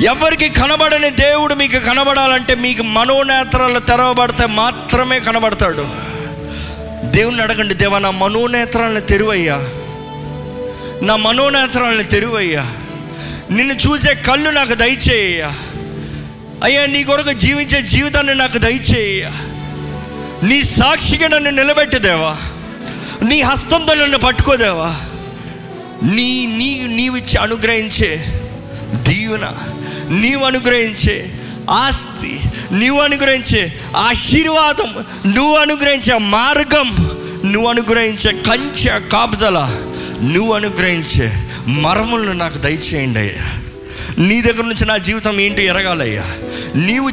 [0.06, 5.88] ఎవరికి కనబడని దేవుడు మీకు కనబడాలంటే మీకు మనోనేత్రాలు తెరవబడితే మాత్రమే కనబడతాడు.
[7.04, 9.56] దేవుణ్ణి అడగండి దేవా నా మనోనేత్రాలను తెరువయ్యా.
[11.02, 12.74] నా మనోనేత్రాలను తెరువయ్యా.
[13.52, 15.42] నిన్ను చూసే కళ్ళు నాకు దయచేయ.
[16.64, 19.24] అయ్యా నీ కొరకు జీవించే జీవితాన్ని నాకు దయచేయ.
[20.44, 22.38] నీ సాక్షిగా నన్ను నిలబెట్టుదేవా
[23.22, 24.90] నీ హస్తంతో నన్ను పట్టుకోదేవా
[26.04, 28.12] నీ నీ నీవిచ్చి అనుగ్రహించే
[29.08, 29.46] దీవెన
[30.10, 31.16] నీవు అనుగ్రహించే
[31.70, 32.34] ఆస్తి
[32.76, 33.62] నువ్వు అనుగ్రహించే
[33.98, 34.92] ఆశీర్వాదం
[35.36, 36.88] నువ్వు అనుగ్రహించే మార్గం
[37.46, 39.58] నువ్వు అనుగ్రహించే కంచె కాపుదల
[40.24, 41.28] నువ్వు అనుగ్రహించే
[41.68, 43.60] మరములను నాకు దయచేయండి అయ్యా.
[44.18, 46.24] నీ దగ్గర నుంచి నా జీవితం ఏంటి ఎరగాలయ్యా.
[46.76, 47.10] నీవు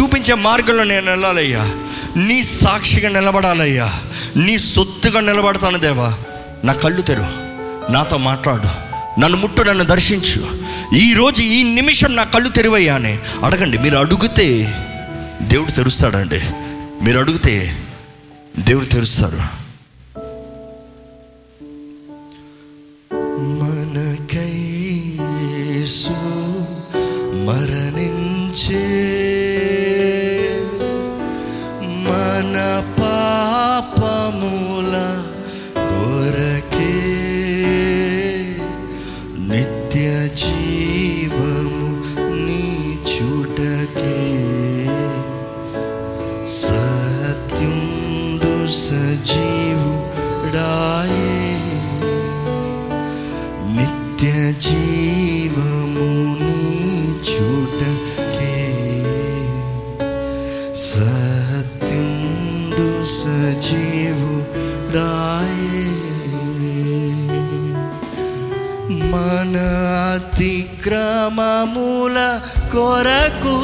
[0.00, 1.72] చూపించే మార్గంలో నేను వెళ్ళాలయ్యా.
[2.16, 4.00] నీ సాక్షిగా నిలబడాలయ్యా.
[4.36, 6.18] నీ సొత్తుగా నిలబడతాను దేవా.
[6.64, 7.26] నా కళ్ళు తెరు.
[7.92, 8.90] నాతో మాట్లాడు.
[9.20, 10.60] నన్ను ముట్టు నన్ను దర్శించు.
[10.96, 13.78] ఈరోజు ఈ నిమిషం నా కళ్ళు తెరివయ్యా అని అడగండి.
[13.78, 14.74] మీరు అడిగితే
[15.42, 16.40] దేవుడు తెరుస్తాడండి.
[17.04, 17.82] మీరు అడిగితే
[18.58, 19.59] దేవుడు తెరుస్తారు.
[72.72, 73.56] కొరకు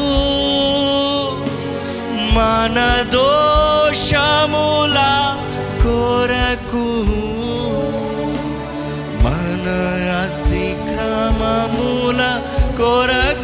[2.36, 2.78] మన
[3.14, 4.98] దోషముల
[5.84, 6.86] కొరకు
[9.24, 9.66] మన
[10.22, 12.20] అతిక్రమముల
[12.80, 13.35] కొరకు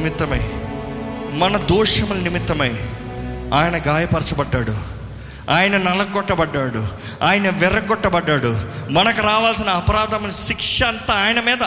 [0.00, 0.40] నిమిత్తమై
[1.38, 2.68] మన దోషముల నిమిత్తమై
[3.54, 4.76] ఆయన గాయపరచబడ్డాడు.
[5.50, 6.88] ఆయన నలగొట్టబడ్డాడు.
[7.22, 8.60] ఆయన వెర్రగొట్టబడ్డాడు.
[8.90, 11.62] మనకు రావాల్సిన అపరాధం శిక్ష అంతా ఆయన మీద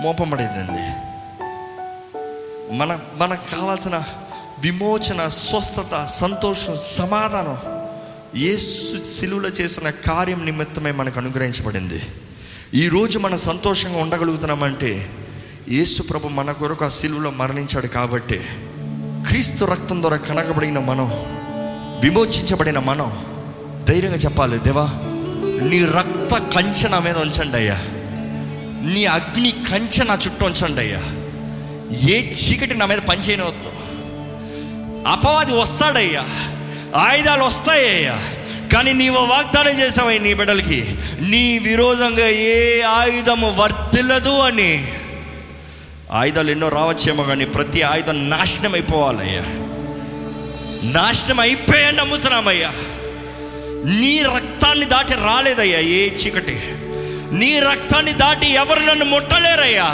[0.00, 0.82] మోపబడేదండి.
[2.74, 4.02] మన మనకు కావాల్సిన
[4.58, 7.58] విమోచన స్వస్థత సంతోషం సమాధానం
[8.40, 12.02] ఏసు సిలువులో చేసిన కార్యం నిమిత్తమై మనకు అనుగ్రహించబడింది.
[12.74, 15.10] ఈరోజు మనం సంతోషంగా ఉండగలుగుతున్నామంటే
[15.68, 18.40] యేసు ప్రభు మన కొరకు ఆ సిలువలో మరణించాడు కాబట్టి
[19.28, 21.10] క్రీస్తు రక్తం ద్వారా కనగబడిన మనం
[22.02, 23.12] విమోచించబడిన మనం
[23.88, 24.90] ధైర్యంగా చెప్పాలి దేవా
[25.68, 27.74] నీ రక్త కంచె నా మీద ఉంచండి అయ్యా.
[28.94, 31.00] నీ అగ్ని కంచె నా చుట్టూ ఉంచండి అయ్యా.
[32.08, 33.68] ఏ చీకటి నా మీద పనిచేయనవద్దు.
[35.08, 36.24] అపవాది వస్తాడయ్యా.
[36.96, 38.18] ఆయుధాలు వస్తాయ్యా
[38.74, 40.98] కానీ నీవు వాగ్దానం చేసావయ్య నీ బిడ్డలకి.
[41.20, 44.92] నీ విరోధంగా ఏ ఆయుధము వర్తిల్లదు అని.
[46.12, 49.42] ఆయుధాలు ఎన్నో రావచ్చేమో కానీ ప్రతి ఆయుధం నాశనం అయిపోవాలయ్యా
[50.92, 52.68] నాశనం అయిపోయాని నమ్ముతున్నామయ్యా.
[54.00, 56.62] నీ రక్తాన్ని దాటి రాలేదయ్యా ఏ చీకటి.
[57.32, 59.84] నీ రక్తాన్ని దాటి ఎవరు నన్ను ముట్టలేరయ్యా.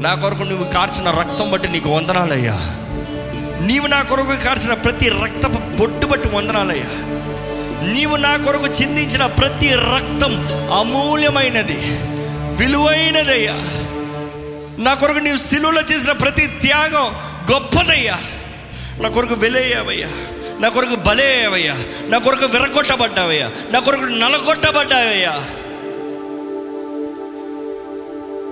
[0.00, 2.52] నా కొరకు నువ్వు కార్చిన రక్తం బట్టి నీకు వందనాలయ్యా.
[3.66, 7.16] నీవు నా కొరకు కార్చిన ప్రతి రక్తపు బొట్టు బట్టి వందనాలయ్యా.
[7.92, 11.78] నీవు నా కొరకు చిందించిన ప్రతి రక్తం అమూల్యమైనది
[12.56, 13.54] విలువైనదయ్యా.
[14.78, 17.14] నా కొరకు నీవు సిలువలో చేసిన ప్రతి త్యాగం
[17.52, 18.18] గొప్పదయ్యా.
[19.02, 20.08] నా కొరకు వెలయ్యావయ్యా.
[20.60, 21.76] నా కొరకు బలయ్యావయ్యా.
[22.08, 23.50] నా కొరకు విరగొట్టబడ్డావయ్యా.
[23.70, 25.42] నా కొరకు నలగొట్టబడ్డావయ్యా.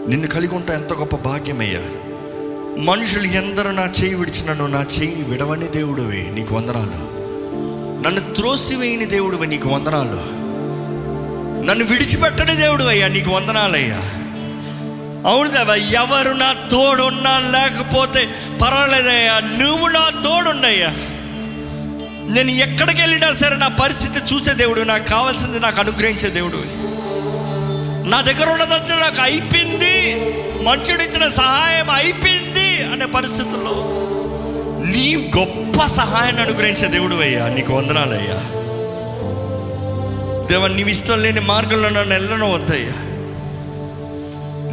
[0.09, 1.81] నిన్ను కలిగి ఉంటా ఎంత గొప్ప భాగ్యమయ్యా.
[2.83, 7.14] మనుషులు ఎందరూ నా చేయి విడిచినను నా చేయి విడవని దేవుడివే నీకు వందనాలు.
[8.03, 10.45] నన్ను త్రోసివేయని దేవుడువే నీకు వందనాలు.
[11.66, 14.24] నన్ను విడిచిపెట్టని దేవుడు అయ్యా నీకు వందనాలయ్యా.
[15.27, 18.22] అవును దేవా ఎవరు నా తోడున్నా లేకపోతే
[18.62, 19.41] పర్వాలేదయ్యా.
[19.41, 20.91] నువ్వు నా తోడున్నయ్యా.
[22.35, 26.61] నేను ఎక్కడికి వెళ్ళినా సరే నా పరిస్థితి చూసే దేవుడు నాకు కావాల్సింది నాకు అనుగ్రహించే దేవుడు.
[28.09, 29.95] నా దగ్గర ఉన్నదంటే నాకు అయిపోయింది.
[30.62, 33.75] మనుషుడు ఇచ్చిన సహాయం అయిపోయింది అనే పరిస్థితుల్లో
[34.87, 38.39] నీ గొప్ప సహాయాన్ని అనుగ్రహించే దేవుడు అయ్యా నీకు వందనాలయ్యా
[40.49, 42.95] దేవా నీవు ఇష్టం లేని మార్గంలో నన్ను వెళ్ళను వద్దయ్యా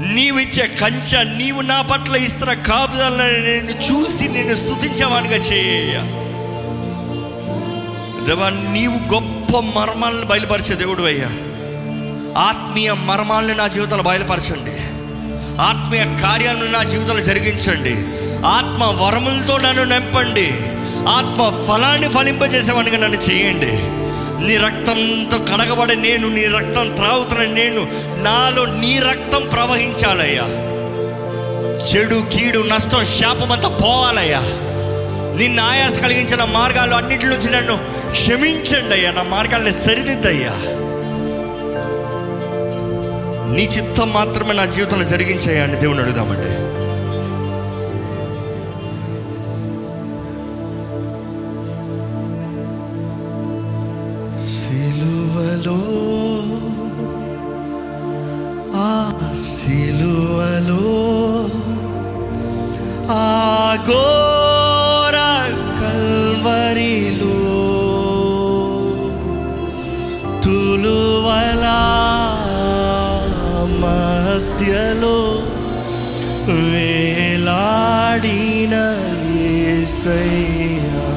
[0.08, 5.93] నీవిచ్చే కంచె నీవు నా పట్ల ఇస్తున్న కాపుదలను నేను చూసి నేను స్థుతించేవానిగా చేయ.
[8.28, 11.28] దేవా నీవు గొప్ప మర్మాలను బయలుపరిచే దేవుడు అయ్యా.
[12.41, 14.72] ఆత్మీయ మర్మాలను నా జీవితంలో బయలుపరచండి.
[15.62, 17.95] ఆత్మీయ కార్యాలను నా జీవితంలో జరిగించండి.
[18.45, 20.52] ఆత్మ వరములతో నన్ను నింపండి.
[21.10, 24.02] ఆత్మ ఫలాన్ని ఫలింపజేసేవాడిగా నన్ను చేయండి.
[24.42, 27.82] నీ రక్తంతో కడగబడే నేను నీ రక్తం త్రాగుతున్న నేను
[28.24, 30.44] నాలో నీ రక్తం ప్రవహించాలయ్యా.
[31.86, 34.39] చెడు కీడు నష్టం శాపం అంతా పోవాలయ్యా.
[35.38, 37.78] నిన్ను ఆయాస కలిగించిన మార్గాలు అన్నిటి నుంచి నన్ను
[38.12, 39.12] క్షమించండి అయ్యా.
[39.12, 40.52] నా మార్గాల్ని సరిదిద్దయ్యా.
[43.56, 46.81] నీ చిత్తం మాత్రమే నా జీవితంలో జరిగించాయా అని దేవుని అడుగుదామండి.
[60.62, 60.89] సిలువలో
[63.14, 63.24] ఆ
[63.88, 65.18] ఘోర
[65.80, 67.38] కల్వరిలో
[70.45, 71.66] తులువల
[73.84, 75.18] మధ్యలో
[76.70, 77.55] వేలాడిన
[79.38, 81.09] యేసయ్యా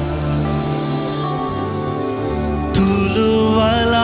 [2.77, 3.95] తులువల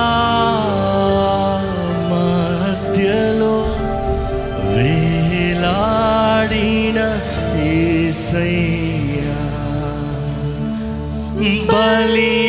[11.74, 12.41] బలి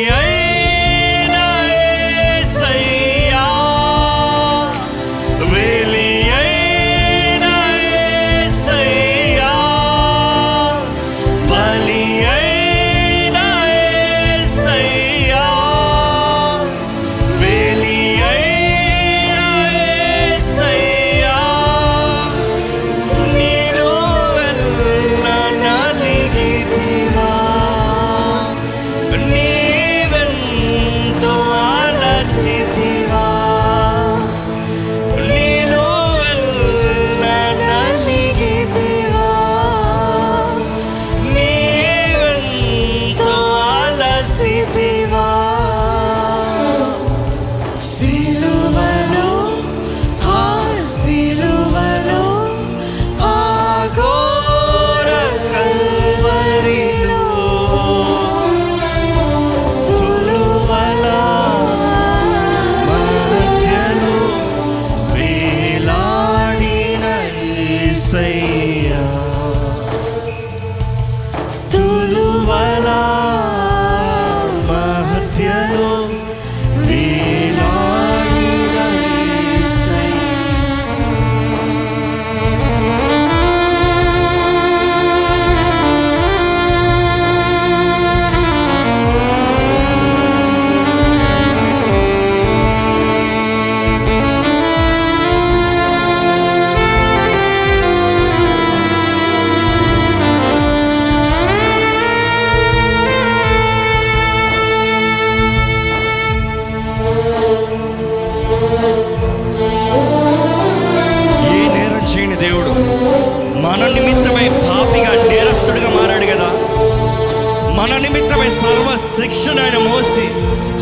[118.52, 120.24] సర్వ శిక్షను ఆయన మోసి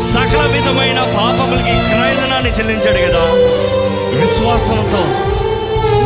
[0.05, 3.23] సకల విధమైన పాపములకి క్రయదనాన్ని చెల్లించాడు కదా.
[4.15, 5.01] విశ్వాసంతో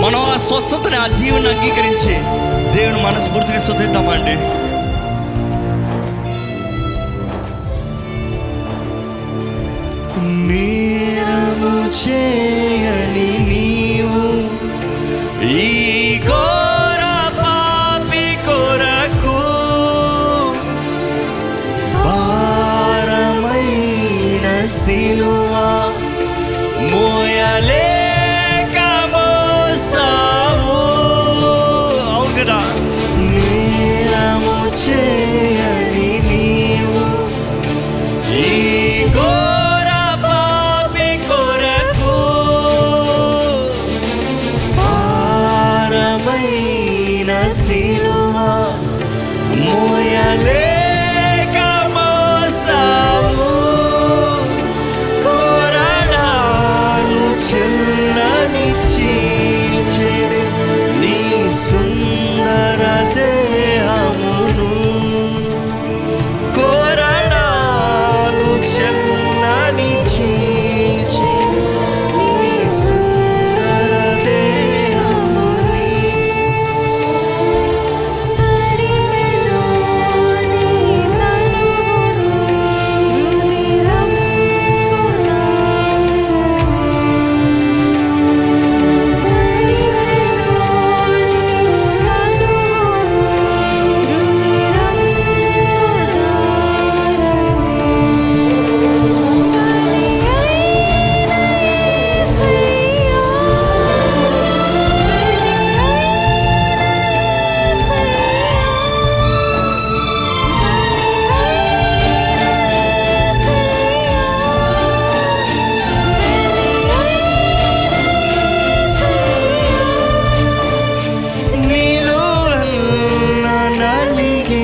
[0.02, 2.14] మనం ఆ స్వస్థతని ఆ దీవుని అంగీకరించి
[2.74, 4.36] దేవుని మనస్ఫూర్తిగా శుద్ధిద్దామండి
[10.48, 14.24] నేరము చేయని నీవు
[15.56, 15.66] ఈ
[16.28, 16.42] గో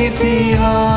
[0.09, 0.90] थी हाँ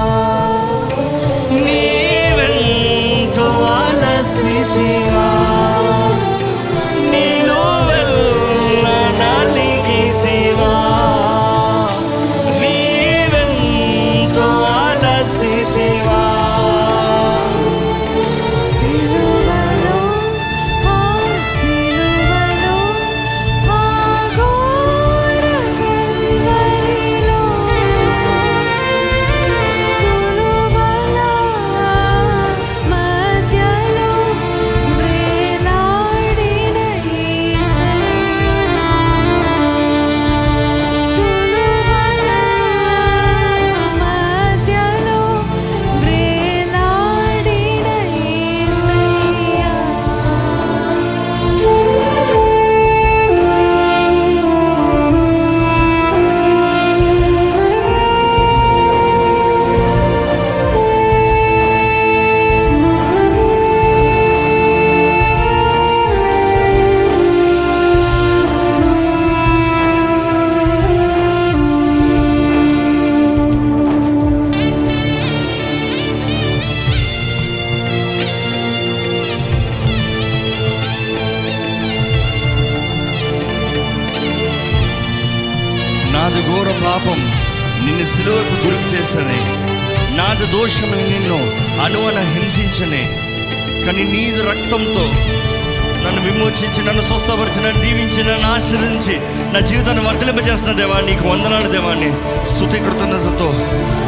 [100.65, 102.11] చేసిన దేవా నీకు వందనాలు దేవాన్ని.
[102.51, 103.49] స్థుతి కృతజ్ఞతతో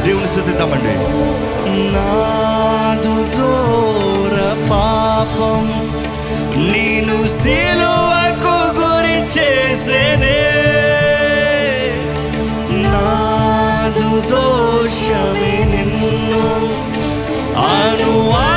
[0.04, 0.94] దేవుని స్థుతిద్దామండి.
[1.94, 4.36] నాదు ఘోర
[4.70, 5.60] పాపం
[6.72, 10.40] నేను సిలువకు గురి చేసేనే.
[12.86, 16.46] నాదు దోషమే నిన్ను
[17.66, 18.55] అనువా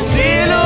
[0.00, 0.61] cielos.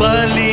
[0.00, 0.49] 婚礼。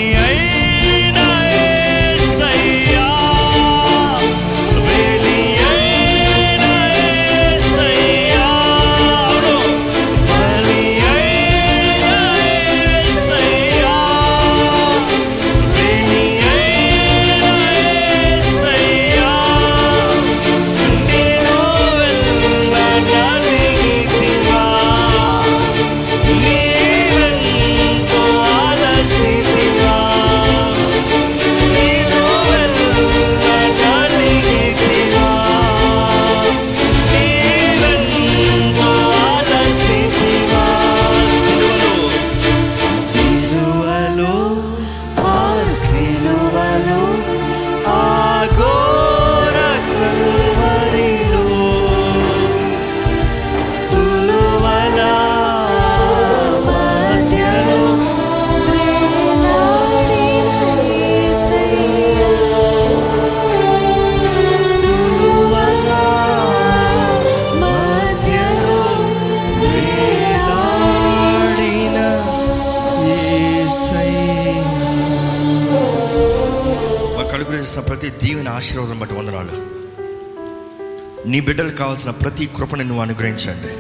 [81.77, 83.73] బిడ్డలకు కావాల్సిన ప్రతి కృపని నువ్వు అనుగ్రహించండి.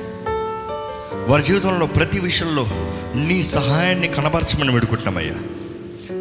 [1.31, 2.67] వారి జీవితంలో ప్రతి విషయంలో
[3.15, 5.35] నీ సహాయాన్ని కనపరచమని వేడుకుంటున్నామయ్యా.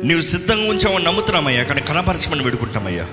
[0.05, 3.05] నీవు సిద్ధంగా ఉంచామని నమ్ముతున్నామయ్యా కానీ కనపరచమని వేడుకుంటున్నామయ్యా.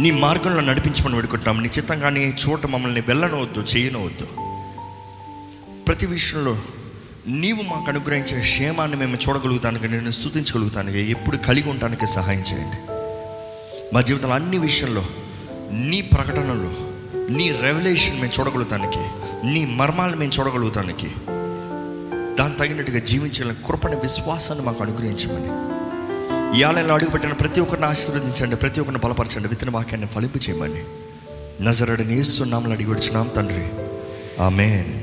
[0.00, 1.62] నీ మార్గంలో నడిపించమని వేడుకుంటున్నాం.
[1.62, 2.08] నీ చిత్తంగా
[2.48, 4.26] చోట మమ్మల్ని వెళ్ళనవద్దు చేయనవద్దు.
[5.88, 6.58] ప్రతి విషయంలో
[7.26, 12.76] నీవు మాకు అనుగ్రహించే క్షేమాన్ని మేము చూడగలుగుతానికి నేను స్థుతించగలుగుతానికి ఎప్పుడు కలిగి ఉండటానికి సహాయం చేయండి.
[13.94, 15.06] మా జీవితంలో అన్ని విషయంలో
[15.72, 16.96] నీ ప్రకటనలు
[17.32, 18.98] నీ రెవల్యూషన్ మేము చూడగలుగుతానికి
[19.46, 21.06] నీ మర్మాలను మేము చూడగలుగుతానికి
[22.34, 25.76] దాని తగినట్టుగా జీవించాలని కృపణ విశ్వాసాన్ని మాకు అనుగ్రహించమని.
[26.60, 30.84] ఇవాళ అడుగుపెట్టిన ప్రతి ఒక్కరిని ఆశీర్వదించండి ప్రతి ఒక్కరిని బలపరచండి విత్తన వాక్యాన్ని ఫలింపు చేయమని
[31.64, 33.68] నజరడు నేస్తున్నామని అడిగి వచ్చినాం తండ్రి.
[34.42, 34.95] ఆమెన్.